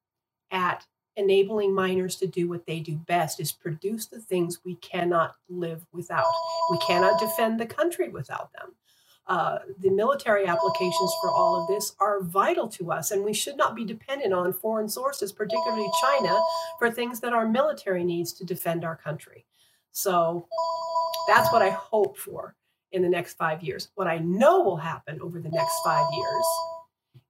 at 0.52 0.86
enabling 1.18 1.74
miners 1.74 2.16
to 2.18 2.28
do 2.28 2.48
what 2.48 2.66
they 2.66 2.80
do 2.80 2.96
best 2.96 3.40
is 3.40 3.52
produce 3.52 4.08
the 4.08 4.20
things 4.20 4.60
we 4.66 4.76
cannot 4.76 5.36
live 5.50 5.86
without. 5.92 6.26
We 6.72 6.78
cannot 6.80 7.20
defend 7.20 7.60
the 7.60 7.66
country 7.66 8.10
without 8.10 8.52
them. 8.54 8.74
Uh, 9.28 9.60
the 9.80 9.90
military 9.90 10.46
applications 10.46 11.14
for 11.22 11.32
all 11.32 11.60
of 11.60 11.68
this 11.68 11.96
are 12.00 12.22
vital 12.22 12.68
to 12.68 12.92
us, 12.92 13.10
and 13.10 13.24
we 13.24 13.34
should 13.34 13.58
not 13.58 13.76
be 13.76 13.84
dependent 13.84 14.34
on 14.34 14.54
foreign 14.54 14.88
sources, 14.88 15.32
particularly 15.32 15.90
China, 16.00 16.40
for 16.78 16.92
things 16.92 17.20
that 17.20 17.34
our 17.34 17.48
military 17.48 18.04
needs 18.04 18.34
to 18.34 18.46
defend 18.46 18.86
our 18.86 18.96
country. 18.96 19.46
So 19.92 20.48
that's 21.28 21.52
what 21.52 21.64
I 21.64 21.72
hope 21.72 22.18
for 22.18 22.56
in 22.92 23.02
the 23.02 23.10
next 23.10 23.34
five 23.34 23.64
years. 23.64 23.90
What 23.96 24.08
I 24.08 24.20
know 24.20 24.62
will 24.62 24.78
happen 24.78 25.20
over 25.22 25.40
the 25.40 25.50
next 25.50 25.74
five 25.84 26.06
years 26.14 26.46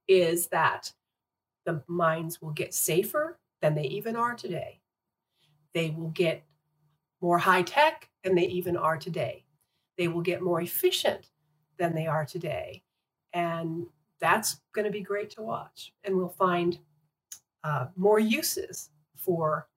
is 0.06 0.46
that 0.48 0.92
the 1.64 1.82
mines 1.86 2.42
will 2.42 2.52
get 2.52 2.74
safer 2.74 3.38
than 3.62 3.74
they 3.74 3.84
even 3.84 4.16
are 4.16 4.34
today. 4.34 4.80
They 5.74 5.90
will 5.90 6.10
get 6.10 6.44
more 7.20 7.38
high 7.38 7.62
tech 7.62 8.08
than 8.22 8.34
they 8.34 8.46
even 8.46 8.76
are 8.76 8.96
today. 8.96 9.44
They 9.98 10.08
will 10.08 10.22
get 10.22 10.42
more 10.42 10.60
efficient 10.60 11.30
than 11.78 11.94
they 11.94 12.06
are 12.06 12.26
today. 12.26 12.82
And 13.32 13.86
that's 14.20 14.60
going 14.74 14.84
to 14.84 14.90
be 14.90 15.00
great 15.00 15.30
to 15.30 15.42
watch. 15.42 15.92
And 16.04 16.16
we'll 16.16 16.28
find 16.28 16.78
uh, 17.64 17.86
more 17.96 18.18
uses 18.18 18.90
for 19.16 19.68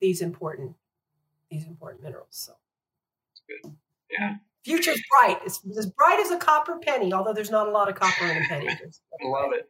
these 0.00 0.20
important 0.22 0.74
these 1.50 1.66
important 1.66 2.02
minerals. 2.02 2.28
So 2.30 2.52
good. 3.46 3.72
Yeah. 4.10 4.36
Future's 4.64 5.02
bright. 5.10 5.38
It's 5.44 5.60
as 5.76 5.86
bright 5.86 6.20
as 6.20 6.30
a 6.30 6.38
copper 6.38 6.78
penny, 6.78 7.12
although 7.12 7.32
there's 7.34 7.50
not 7.50 7.66
a 7.66 7.70
lot 7.70 7.88
of 7.88 7.94
copper 7.94 8.24
in 8.24 8.42
a 8.42 8.48
penny. 8.48 8.68
I 9.22 9.26
love 9.26 9.52
it. 9.52 9.68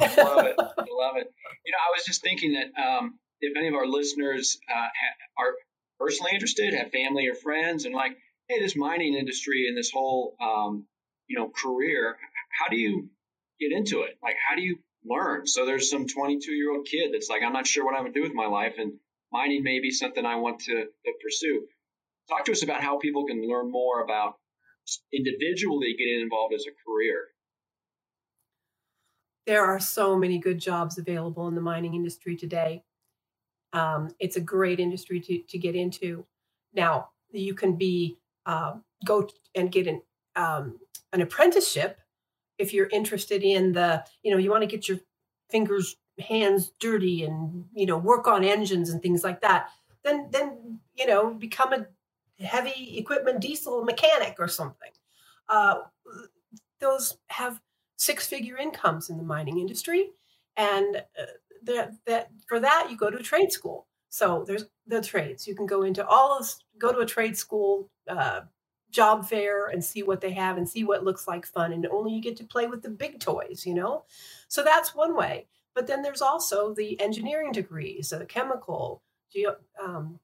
I 0.00 0.22
love 0.22 0.46
it. 0.46 0.54
I 0.58 0.86
love 0.90 1.16
it. 1.16 1.32
You 1.64 1.72
know, 1.72 1.80
I 1.80 1.90
was 1.94 2.04
just 2.06 2.22
thinking 2.22 2.54
that 2.54 2.80
um, 2.80 3.18
if 3.40 3.56
any 3.56 3.68
of 3.68 3.74
our 3.74 3.86
listeners 3.86 4.58
uh, 4.68 4.74
ha- 4.74 5.44
are 5.44 5.54
personally 5.98 6.32
interested, 6.34 6.74
have 6.74 6.90
family 6.90 7.28
or 7.28 7.34
friends, 7.34 7.84
and 7.84 7.94
like, 7.94 8.16
hey, 8.48 8.60
this 8.60 8.76
mining 8.76 9.14
industry 9.14 9.66
and 9.68 9.76
this 9.76 9.90
whole, 9.90 10.34
um, 10.40 10.86
you 11.26 11.38
know, 11.38 11.48
career, 11.48 12.16
how 12.58 12.68
do 12.68 12.76
you 12.76 13.08
get 13.60 13.72
into 13.72 14.02
it? 14.02 14.18
Like, 14.22 14.36
how 14.48 14.56
do 14.56 14.62
you 14.62 14.78
learn? 15.04 15.46
So 15.46 15.66
there's 15.66 15.90
some 15.90 16.06
22 16.06 16.52
year 16.52 16.72
old 16.72 16.86
kid 16.86 17.10
that's 17.12 17.28
like, 17.28 17.42
I'm 17.42 17.52
not 17.52 17.66
sure 17.66 17.84
what 17.84 17.98
I'm 17.98 18.06
to 18.06 18.12
do 18.12 18.22
with 18.22 18.34
my 18.34 18.46
life, 18.46 18.74
and 18.78 18.94
mining 19.32 19.62
may 19.62 19.80
be 19.80 19.90
something 19.90 20.24
I 20.24 20.36
want 20.36 20.60
to, 20.60 20.74
to 20.84 21.12
pursue. 21.22 21.66
Talk 22.28 22.44
to 22.46 22.52
us 22.52 22.62
about 22.62 22.82
how 22.82 22.98
people 22.98 23.26
can 23.26 23.46
learn 23.46 23.70
more 23.70 24.02
about 24.02 24.34
individually 25.12 25.94
getting 25.98 26.20
involved 26.20 26.54
as 26.54 26.64
a 26.66 26.72
career 26.86 27.28
there 29.48 29.64
are 29.64 29.80
so 29.80 30.14
many 30.14 30.38
good 30.38 30.58
jobs 30.58 30.98
available 30.98 31.48
in 31.48 31.54
the 31.54 31.60
mining 31.60 31.94
industry 31.94 32.36
today. 32.36 32.84
Um, 33.72 34.10
it's 34.20 34.36
a 34.36 34.42
great 34.42 34.78
industry 34.78 35.20
to, 35.20 35.38
to 35.38 35.56
get 35.56 35.74
into. 35.74 36.26
Now, 36.74 37.08
you 37.30 37.54
can 37.54 37.74
be 37.74 38.18
uh, 38.44 38.74
go 39.06 39.26
and 39.54 39.72
get 39.72 39.86
an 39.86 40.02
um, 40.36 40.78
an 41.14 41.22
apprenticeship 41.22 41.98
if 42.58 42.74
you're 42.74 42.88
interested 42.88 43.42
in 43.42 43.72
the 43.72 44.04
you 44.22 44.30
know 44.30 44.36
you 44.36 44.50
want 44.50 44.62
to 44.62 44.66
get 44.66 44.86
your 44.86 44.98
fingers 45.50 45.96
hands 46.18 46.72
dirty 46.78 47.24
and 47.24 47.64
you 47.72 47.86
know 47.86 47.96
work 47.96 48.26
on 48.26 48.44
engines 48.44 48.90
and 48.90 49.00
things 49.00 49.24
like 49.24 49.40
that 49.40 49.68
then 50.04 50.28
then 50.30 50.78
you 50.94 51.06
know 51.06 51.32
become 51.32 51.72
a 51.72 51.86
heavy 52.44 52.98
equipment 52.98 53.40
diesel 53.40 53.84
mechanic 53.84 54.36
or 54.38 54.48
something 54.48 54.90
uh, 55.48 55.76
those 56.80 57.16
have 57.28 57.60
six 57.98 58.26
figure 58.26 58.56
incomes 58.56 59.10
in 59.10 59.18
the 59.18 59.22
mining 59.22 59.58
industry. 59.58 60.10
And 60.56 60.96
uh, 60.96 61.26
that, 61.64 61.92
that 62.06 62.30
for 62.46 62.60
that, 62.60 62.88
you 62.90 62.96
go 62.96 63.10
to 63.10 63.18
a 63.18 63.22
trade 63.22 63.52
school. 63.52 63.86
So 64.08 64.44
there's 64.46 64.64
the 64.86 65.02
trades. 65.02 65.46
You 65.46 65.54
can 65.54 65.66
go 65.66 65.82
into 65.82 66.06
all 66.06 66.38
of, 66.38 66.50
go 66.78 66.92
to 66.92 67.00
a 67.00 67.06
trade 67.06 67.36
school, 67.36 67.90
uh, 68.08 68.40
job 68.90 69.28
fair 69.28 69.66
and 69.66 69.84
see 69.84 70.02
what 70.02 70.20
they 70.20 70.30
have 70.30 70.56
and 70.56 70.66
see 70.66 70.84
what 70.84 71.04
looks 71.04 71.28
like 71.28 71.44
fun. 71.44 71.72
And 71.72 71.86
only 71.88 72.14
you 72.14 72.22
get 72.22 72.36
to 72.38 72.44
play 72.44 72.66
with 72.66 72.82
the 72.82 72.88
big 72.88 73.20
toys, 73.20 73.66
you 73.66 73.74
know? 73.74 74.04
So 74.48 74.64
that's 74.64 74.94
one 74.94 75.14
way. 75.14 75.46
But 75.74 75.86
then 75.86 76.02
there's 76.02 76.22
also 76.22 76.72
the 76.72 76.98
engineering 77.00 77.52
degrees, 77.52 78.10
the 78.10 78.24
chemical, 78.24 79.02
ge- 79.30 79.44
um, 79.84 80.18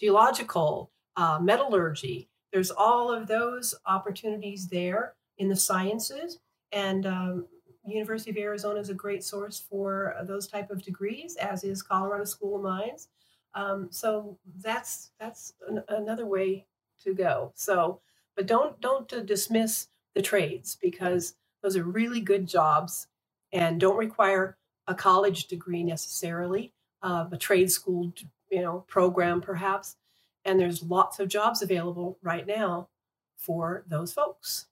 geological, 0.00 0.90
uh, 1.16 1.38
metallurgy. 1.40 2.28
There's 2.52 2.70
all 2.70 3.12
of 3.12 3.26
those 3.26 3.74
opportunities 3.86 4.68
there 4.68 5.14
in 5.36 5.48
the 5.48 5.56
sciences 5.56 6.38
and 6.72 7.06
um, 7.06 7.46
University 7.86 8.30
of 8.30 8.36
Arizona 8.36 8.80
is 8.80 8.90
a 8.90 8.94
great 8.94 9.24
source 9.24 9.58
for 9.60 10.14
those 10.24 10.46
type 10.46 10.70
of 10.70 10.82
degrees, 10.82 11.36
as 11.36 11.64
is 11.64 11.82
Colorado 11.82 12.24
School 12.24 12.56
of 12.56 12.62
Mines. 12.62 13.08
Um, 13.54 13.88
so 13.90 14.38
that's 14.62 15.10
that's 15.18 15.54
an, 15.68 15.82
another 15.88 16.26
way 16.26 16.66
to 17.02 17.14
go. 17.14 17.52
So, 17.54 18.00
but 18.36 18.46
don't 18.46 18.80
don't 18.80 19.08
dismiss 19.26 19.88
the 20.14 20.22
trades 20.22 20.76
because 20.80 21.34
those 21.62 21.76
are 21.76 21.84
really 21.84 22.20
good 22.20 22.46
jobs 22.46 23.08
and 23.52 23.80
don't 23.80 23.96
require 23.96 24.56
a 24.86 24.94
college 24.94 25.46
degree 25.46 25.82
necessarily, 25.82 26.72
uh, 27.02 27.26
a 27.32 27.36
trade 27.38 27.70
school 27.70 28.12
you 28.50 28.62
know 28.62 28.84
program 28.88 29.40
perhaps. 29.40 29.96
And 30.44 30.60
there's 30.60 30.82
lots 30.82 31.20
of 31.20 31.28
jobs 31.28 31.62
available 31.62 32.18
right 32.22 32.46
now 32.46 32.88
for 33.36 33.84
those 33.88 34.12
folks. 34.12 34.66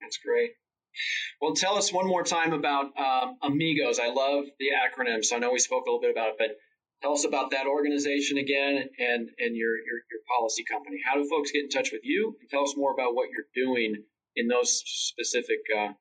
That's 0.00 0.18
great. 0.18 0.52
Well, 1.40 1.54
tell 1.54 1.76
us 1.76 1.92
one 1.92 2.06
more 2.06 2.22
time 2.22 2.52
about 2.52 2.96
um, 2.98 3.36
Amigos. 3.42 3.98
I 3.98 4.08
love 4.08 4.44
the 4.58 4.70
acronym, 4.70 5.24
so 5.24 5.36
I 5.36 5.38
know 5.38 5.52
we 5.52 5.58
spoke 5.58 5.86
a 5.86 5.90
little 5.90 6.00
bit 6.00 6.10
about 6.10 6.30
it, 6.30 6.34
but 6.38 6.48
tell 7.02 7.12
us 7.12 7.24
about 7.24 7.50
that 7.50 7.66
organization 7.66 8.38
again 8.38 8.88
and 8.98 9.28
and 9.38 9.56
your 9.56 9.76
your, 9.76 9.98
your 10.10 10.20
policy 10.38 10.64
company. 10.64 10.98
How 11.04 11.14
do 11.14 11.28
folks 11.28 11.50
get 11.50 11.64
in 11.64 11.70
touch 11.70 11.90
with 11.92 12.02
you? 12.04 12.36
And 12.40 12.48
tell 12.48 12.62
us 12.62 12.74
more 12.76 12.92
about 12.92 13.14
what 13.14 13.28
you're 13.30 13.50
doing 13.54 14.04
in 14.36 14.48
those 14.48 14.82
specific 14.84 15.60
uh, 15.76 15.92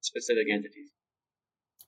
specific 0.00 0.46
entities. 0.50 0.90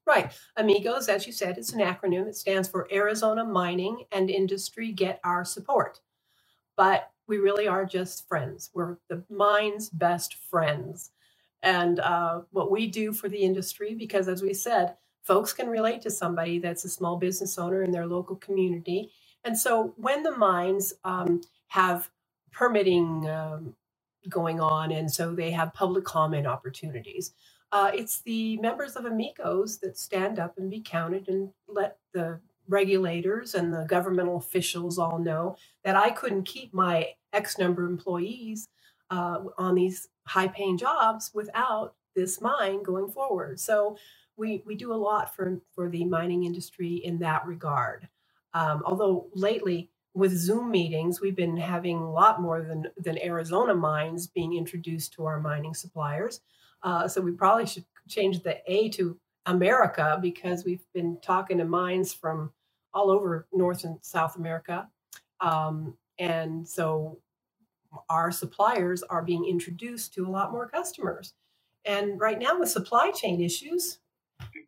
Right. 0.07 0.33
Amigos, 0.57 1.09
as 1.09 1.27
you 1.27 1.33
said, 1.35 1.59
it's 1.59 1.75
an 1.75 1.81
acronym. 1.81 2.29
It 2.29 2.37
stands 2.37 2.67
for 2.67 2.89
Arizona 2.91 3.45
Mining 3.45 4.05
and 4.11 4.31
Industry 4.31 4.91
Get 4.91 5.21
Our 5.23 5.45
Support. 5.45 6.01
But 6.79 7.11
we 7.27 7.37
really 7.37 7.69
are 7.69 7.85
just 7.85 8.27
friends. 8.27 8.71
We're 8.73 8.97
the 9.11 9.23
mine's 9.29 9.91
best 9.91 10.35
friends 10.51 11.11
and 11.63 12.01
uh, 12.01 12.43
what 12.51 12.71
we 12.71 12.87
do 12.87 13.13
for 13.13 13.29
the 13.29 13.39
industry, 13.39 13.95
because 13.95 14.29
as 14.29 14.43
we 14.43 14.55
said, 14.55 14.95
folks 15.23 15.53
can 15.53 15.69
relate 15.69 16.03
to 16.03 16.11
somebody 16.11 16.59
that's 16.59 16.85
a 16.85 16.89
small 16.89 17.17
business 17.17 17.59
owner 17.59 17.83
in 17.83 17.91
their 17.91 18.07
local 18.07 18.37
community. 18.37 19.11
And 19.45 19.59
so 19.59 19.95
when 19.97 20.23
the 20.23 20.37
mines 20.37 20.95
um, 21.05 21.43
have 21.69 22.11
permitting 22.53 23.29
um, 23.29 23.75
going 24.29 24.61
on, 24.61 24.91
and 24.93 25.11
so 25.11 25.35
they 25.35 25.51
have 25.51 25.75
public 25.75 26.05
comment 26.05 26.47
opportunities, 26.47 27.33
uh, 27.73 27.91
it's 27.93 28.23
the 28.23 28.57
members 28.59 28.97
of 28.97 29.05
Amigos 29.05 29.79
that 29.79 29.99
stand 29.99 30.39
up 30.39 30.57
and 30.57 30.71
be 30.71 30.81
counted 30.81 31.29
and 31.29 31.51
let 31.67 31.99
the 32.15 32.41
regulators 32.69 33.55
and 33.55 33.73
the 33.73 33.85
governmental 33.89 34.37
officials 34.37 34.99
all 34.99 35.19
know 35.19 35.57
that 35.85 35.97
I 35.97 36.11
couldn't 36.11 36.45
keep 36.45 36.73
my 36.73 37.11
X 37.33 37.59
number 37.59 37.85
of 37.85 37.91
employees 37.91 38.69
uh, 39.11 39.41
on 39.57 39.75
these 39.75 40.09
high 40.29 40.49
paying 40.49 40.79
jobs 40.79 41.31
without 41.35 41.95
this 42.15 42.41
mine 42.41 42.83
going 42.83 43.11
forward. 43.11 43.59
So 43.59 43.97
we, 44.37 44.63
we 44.67 44.75
do 44.75 44.93
a 44.93 44.95
lot 44.95 45.35
for, 45.35 45.61
for 45.75 45.89
the 45.89 46.05
mining 46.05 46.45
industry 46.45 46.95
in 46.95 47.19
that 47.21 47.47
regard. 47.47 48.09
Um, 48.55 48.83
although 48.85 49.29
lately, 49.35 49.91
with 50.15 50.33
Zoom 50.37 50.71
meetings, 50.71 51.21
we've 51.21 51.37
been 51.37 51.57
having 51.57 51.99
a 51.99 52.11
lot 52.11 52.41
more 52.41 52.63
than, 52.63 52.87
than 52.97 53.23
Arizona 53.23 53.75
mines 53.75 54.27
being 54.27 54.55
introduced 54.55 55.13
to 55.15 55.27
our 55.27 55.41
mining 55.41 55.75
suppliers. 55.75 56.41
Uh, 56.83 57.07
so 57.07 57.21
we 57.21 57.33
probably 57.33 57.67
should 57.67 57.85
change 58.09 58.43
the 58.43 58.59
A 58.67 58.89
to 58.91 59.19
America 59.47 60.19
because 60.21 60.65
we've 60.65 60.85
been 60.93 61.19
talking 61.23 61.59
to 61.59 61.65
mines 61.65 62.13
from 62.13 62.53
all 62.93 63.11
over 63.11 63.47
North 63.53 63.85
and 63.85 63.99
South 64.03 64.37
America. 64.37 64.89
Um, 65.41 65.95
and 66.19 66.67
so 66.67 67.19
our 68.09 68.31
suppliers 68.31 69.03
are 69.03 69.23
being 69.23 69.45
introduced 69.45 70.15
to 70.15 70.27
a 70.27 70.31
lot 70.31 70.53
more 70.53 70.69
customers. 70.69 71.35
And 71.85 72.21
right 72.21 72.39
now, 72.39 72.59
with 72.59 72.69
supply 72.69 73.11
chain 73.11 73.41
issues, 73.41 73.99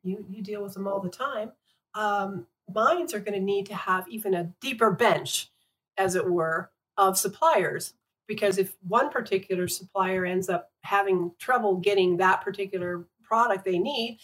you, 0.02 0.24
you 0.28 0.42
deal 0.42 0.62
with 0.62 0.74
them 0.74 0.87
all 0.87 1.00
the 1.00 1.11
time. 1.11 1.52
Um, 1.94 2.46
mines 2.72 3.14
are 3.14 3.20
going 3.20 3.38
to 3.38 3.44
need 3.44 3.66
to 3.66 3.74
have 3.74 4.09
even 4.09 4.35
a 4.35 4.52
deeper 4.61 4.90
bench, 4.90 5.50
as 5.98 6.14
it 6.14 6.30
were, 6.30 6.70
of 6.96 7.18
suppliers. 7.18 7.94
Because 8.26 8.59
if 8.59 8.76
one 8.87 9.11
particular 9.11 9.66
supplier 9.68 10.24
ends 10.24 10.48
up 10.48 10.70
having 10.83 11.33
trouble 11.38 11.76
getting 11.76 12.16
that 12.16 12.42
particular 12.42 13.06
product 13.22 13.64
they 13.64 13.78
need, 13.78 14.18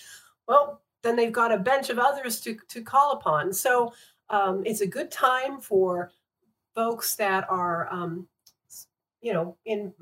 well, 0.46 0.80
then 1.02 1.16
they've 1.16 1.32
got 1.32 1.52
a 1.52 1.58
bench 1.58 1.90
of 1.90 1.98
others 1.98 2.40
to, 2.40 2.56
to 2.68 2.82
call 2.82 3.12
upon. 3.12 3.52
So 3.52 3.92
um, 4.30 4.62
it's 4.64 4.80
a 4.80 4.86
good 4.86 5.10
time 5.10 5.60
for 5.60 6.12
folks 6.74 7.16
that 7.16 7.46
are, 7.50 7.92
um, 7.92 8.28
you 9.26 9.32
know, 9.32 9.56
in 9.64 9.92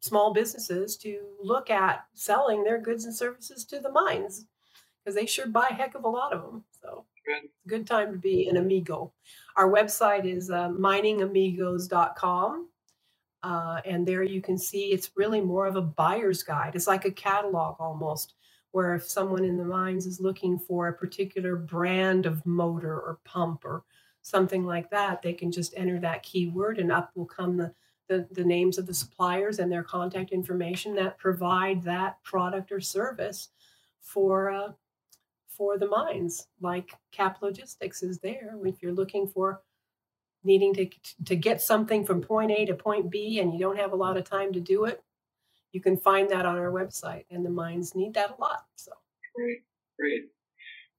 small 0.00 0.32
businesses 0.32 0.96
to 0.96 1.20
look 1.42 1.68
at 1.68 2.06
selling 2.14 2.64
their 2.64 2.80
goods 2.80 3.04
and 3.04 3.14
services 3.14 3.66
to 3.66 3.78
the 3.78 3.92
mines 3.92 4.46
because 5.04 5.14
they 5.14 5.26
sure 5.26 5.46
buy 5.46 5.68
a 5.70 5.74
heck 5.74 5.94
of 5.94 6.04
a 6.04 6.08
lot 6.08 6.32
of 6.32 6.40
them. 6.40 6.64
So 6.80 7.04
good, 7.26 7.50
good 7.66 7.86
time 7.86 8.10
to 8.10 8.18
be 8.18 8.48
an 8.48 8.56
amigo. 8.56 9.12
Our 9.54 9.70
website 9.70 10.24
is 10.24 10.50
uh, 10.50 10.70
miningamigos.com. 10.70 12.68
Uh, 13.42 13.80
and 13.84 14.08
there 14.08 14.22
you 14.22 14.40
can 14.40 14.56
see 14.56 14.92
it's 14.92 15.10
really 15.14 15.42
more 15.42 15.66
of 15.66 15.76
a 15.76 15.82
buyer's 15.82 16.42
guide. 16.42 16.74
It's 16.74 16.86
like 16.86 17.04
a 17.04 17.10
catalog 17.10 17.76
almost 17.78 18.32
where 18.70 18.94
if 18.94 19.06
someone 19.06 19.44
in 19.44 19.58
the 19.58 19.64
mines 19.64 20.06
is 20.06 20.20
looking 20.20 20.58
for 20.58 20.88
a 20.88 20.94
particular 20.94 21.56
brand 21.56 22.24
of 22.24 22.46
motor 22.46 22.94
or 22.94 23.18
pump 23.24 23.62
or 23.66 23.84
something 24.22 24.64
like 24.64 24.88
that, 24.88 25.20
they 25.20 25.34
can 25.34 25.52
just 25.52 25.74
enter 25.76 25.98
that 25.98 26.22
keyword 26.22 26.78
and 26.78 26.90
up 26.90 27.10
will 27.14 27.26
come 27.26 27.58
the, 27.58 27.74
the, 28.10 28.28
the 28.32 28.44
names 28.44 28.76
of 28.76 28.86
the 28.86 28.92
suppliers 28.92 29.58
and 29.58 29.72
their 29.72 29.82
contact 29.82 30.32
information 30.32 30.94
that 30.96 31.18
provide 31.18 31.82
that 31.84 32.22
product 32.22 32.70
or 32.70 32.80
service 32.80 33.48
for 34.02 34.50
uh, 34.50 34.72
for 35.48 35.78
the 35.78 35.88
mines. 35.88 36.46
Like 36.60 36.90
Cap 37.12 37.38
Logistics 37.40 38.02
is 38.02 38.18
there 38.18 38.56
if 38.64 38.82
you're 38.82 38.92
looking 38.92 39.26
for 39.26 39.62
needing 40.44 40.74
to 40.74 40.90
to 41.24 41.36
get 41.36 41.62
something 41.62 42.04
from 42.04 42.20
point 42.20 42.50
A 42.50 42.66
to 42.66 42.74
point 42.74 43.10
B 43.10 43.40
and 43.40 43.54
you 43.54 43.60
don't 43.60 43.78
have 43.78 43.92
a 43.92 43.96
lot 43.96 44.18
of 44.18 44.24
time 44.24 44.52
to 44.52 44.60
do 44.60 44.84
it 44.84 45.02
you 45.72 45.80
can 45.80 45.96
find 45.96 46.28
that 46.30 46.46
on 46.46 46.58
our 46.58 46.70
website, 46.70 47.24
and 47.30 47.44
the 47.44 47.50
mines 47.50 47.94
need 47.94 48.14
that 48.14 48.36
a 48.36 48.40
lot. 48.40 48.64
So 48.76 48.92
great, 49.36 49.62
great. 49.98 50.22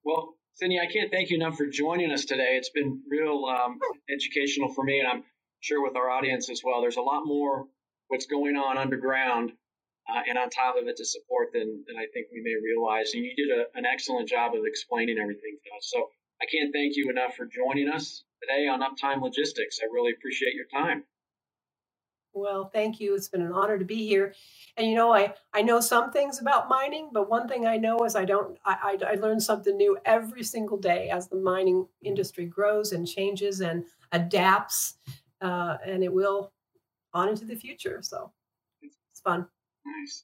Well, 0.04 0.36
Cindy, 0.54 0.80
I 0.80 0.92
can't 0.92 1.12
thank 1.12 1.30
you 1.30 1.38
enough 1.38 1.58
for 1.58 1.68
joining 1.68 2.12
us 2.12 2.26
today. 2.26 2.56
It's 2.58 2.70
been 2.70 3.02
real 3.10 3.46
um, 3.46 3.80
educational 4.10 4.74
for 4.74 4.84
me, 4.84 5.00
and 5.00 5.08
I'm 5.08 5.24
sure 5.62 5.82
with 5.82 5.96
our 5.96 6.10
audience 6.10 6.50
as 6.50 6.62
well. 6.64 6.82
There's 6.82 6.98
a 6.98 7.02
lot 7.02 7.26
more 7.26 7.66
what's 8.08 8.26
going 8.26 8.58
on 8.58 8.78
underground 8.78 9.54
uh, 10.10 10.22
and 10.28 10.38
on 10.38 10.50
top 10.50 10.76
of 10.76 10.88
it 10.88 10.98
to 10.98 11.06
support 11.06 11.54
than, 11.54 11.84
than 11.88 11.96
I 11.96 12.06
think 12.14 12.28
we 12.32 12.42
may 12.42 12.56
realize. 12.62 13.14
And 13.14 13.24
you 13.24 13.34
did 13.36 13.58
a, 13.58 13.66
an 13.78 13.86
excellent 13.86 14.28
job 14.28 14.54
of 14.54 14.66
explaining 14.66 15.18
everything 15.18 15.58
to 15.64 15.78
us. 15.78 15.90
So 15.94 16.10
I 16.42 16.46
can't 16.52 16.74
thank 16.74 16.98
you 16.98 17.10
enough 17.10 17.36
for 17.36 17.46
joining 17.46 17.88
us 17.88 18.24
today 18.42 18.68
on 18.68 18.82
Uptime 18.82 19.22
Logistics. 19.22 19.80
I 19.82 19.86
really 19.94 20.12
appreciate 20.12 20.56
your 20.56 20.66
time. 20.74 21.04
Well, 22.34 22.70
thank 22.74 23.00
you. 23.00 23.14
It's 23.14 23.28
been 23.28 23.42
an 23.42 23.52
honor 23.52 23.78
to 23.78 23.86
be 23.86 24.08
here. 24.08 24.34
And 24.78 24.88
you 24.88 24.96
know, 24.96 25.14
I 25.14 25.34
I 25.54 25.62
know 25.62 25.82
some 25.82 26.12
things 26.12 26.40
about 26.40 26.70
mining, 26.70 27.10
but 27.12 27.30
one 27.30 27.48
thing 27.48 27.68
I 27.68 27.76
know 27.76 28.06
is 28.06 28.16
I 28.16 28.24
don't. 28.24 28.58
I 28.66 28.98
I, 29.04 29.12
I 29.12 29.14
learn 29.16 29.42
something 29.42 29.76
new 29.76 29.98
every 30.06 30.44
single 30.44 30.78
day 30.78 31.10
as 31.10 31.28
the 31.28 31.36
mining 31.36 31.88
industry 32.04 32.46
grows 32.46 32.94
and 32.94 33.06
changes 33.06 33.60
and 33.60 33.84
adapts, 34.14 34.96
uh, 35.42 35.78
and 35.86 36.04
it 36.04 36.14
will 36.14 36.52
on 37.14 37.30
into 37.30 37.46
the 37.46 37.56
future. 37.56 38.00
So 38.02 38.32
it's 38.82 39.22
fun. 39.24 39.48
Nice. 39.86 40.24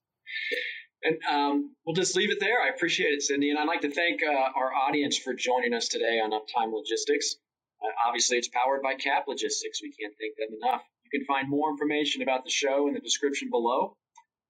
And 1.03 1.17
um, 1.29 1.75
we'll 1.85 1.95
just 1.95 2.15
leave 2.15 2.31
it 2.31 2.39
there. 2.39 2.61
I 2.61 2.69
appreciate 2.69 3.13
it, 3.13 3.21
Cindy. 3.21 3.49
And 3.49 3.59
I'd 3.59 3.67
like 3.67 3.81
to 3.81 3.91
thank 3.91 4.21
uh, 4.23 4.31
our 4.31 4.73
audience 4.73 5.17
for 5.17 5.33
joining 5.33 5.73
us 5.73 5.87
today 5.87 6.19
on 6.23 6.31
Uptime 6.31 6.73
Logistics. 6.73 7.35
Uh, 7.81 7.93
obviously, 8.07 8.37
it's 8.37 8.47
powered 8.47 8.81
by 8.81 8.95
Cap 8.95 9.25
Logistics. 9.27 9.81
We 9.81 9.93
can't 9.93 10.13
thank 10.19 10.35
them 10.37 10.57
enough. 10.61 10.81
You 11.05 11.19
can 11.19 11.25
find 11.25 11.49
more 11.49 11.69
information 11.69 12.21
about 12.21 12.43
the 12.43 12.49
show 12.49 12.87
in 12.87 12.93
the 12.93 12.99
description 12.99 13.49
below. 13.49 13.95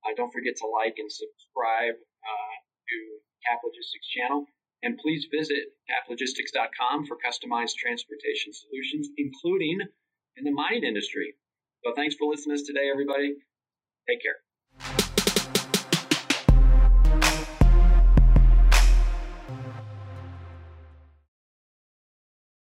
Uh, 0.05 0.15
don't 0.15 0.31
forget 0.31 0.55
to 0.57 0.67
like 0.67 0.95
and 0.97 1.11
subscribe 1.11 1.95
uh, 1.99 2.55
to 2.89 2.97
Cap 3.45 3.59
Logistics 3.63 4.07
channel. 4.07 4.45
And 4.83 4.97
please 4.97 5.27
visit 5.29 5.73
caplogistics.com 5.89 7.07
for 7.07 7.17
customized 7.17 7.75
transportation 7.75 8.53
solutions, 8.53 9.09
including 9.17 9.81
in 10.37 10.43
the 10.43 10.51
mining 10.51 10.83
industry. 10.83 11.33
So 11.83 11.93
thanks 11.95 12.15
for 12.15 12.29
listening 12.29 12.57
to 12.57 12.61
us 12.61 12.67
today, 12.67 12.89
everybody. 12.91 13.35
Take 14.07 14.21
care. 14.21 15.06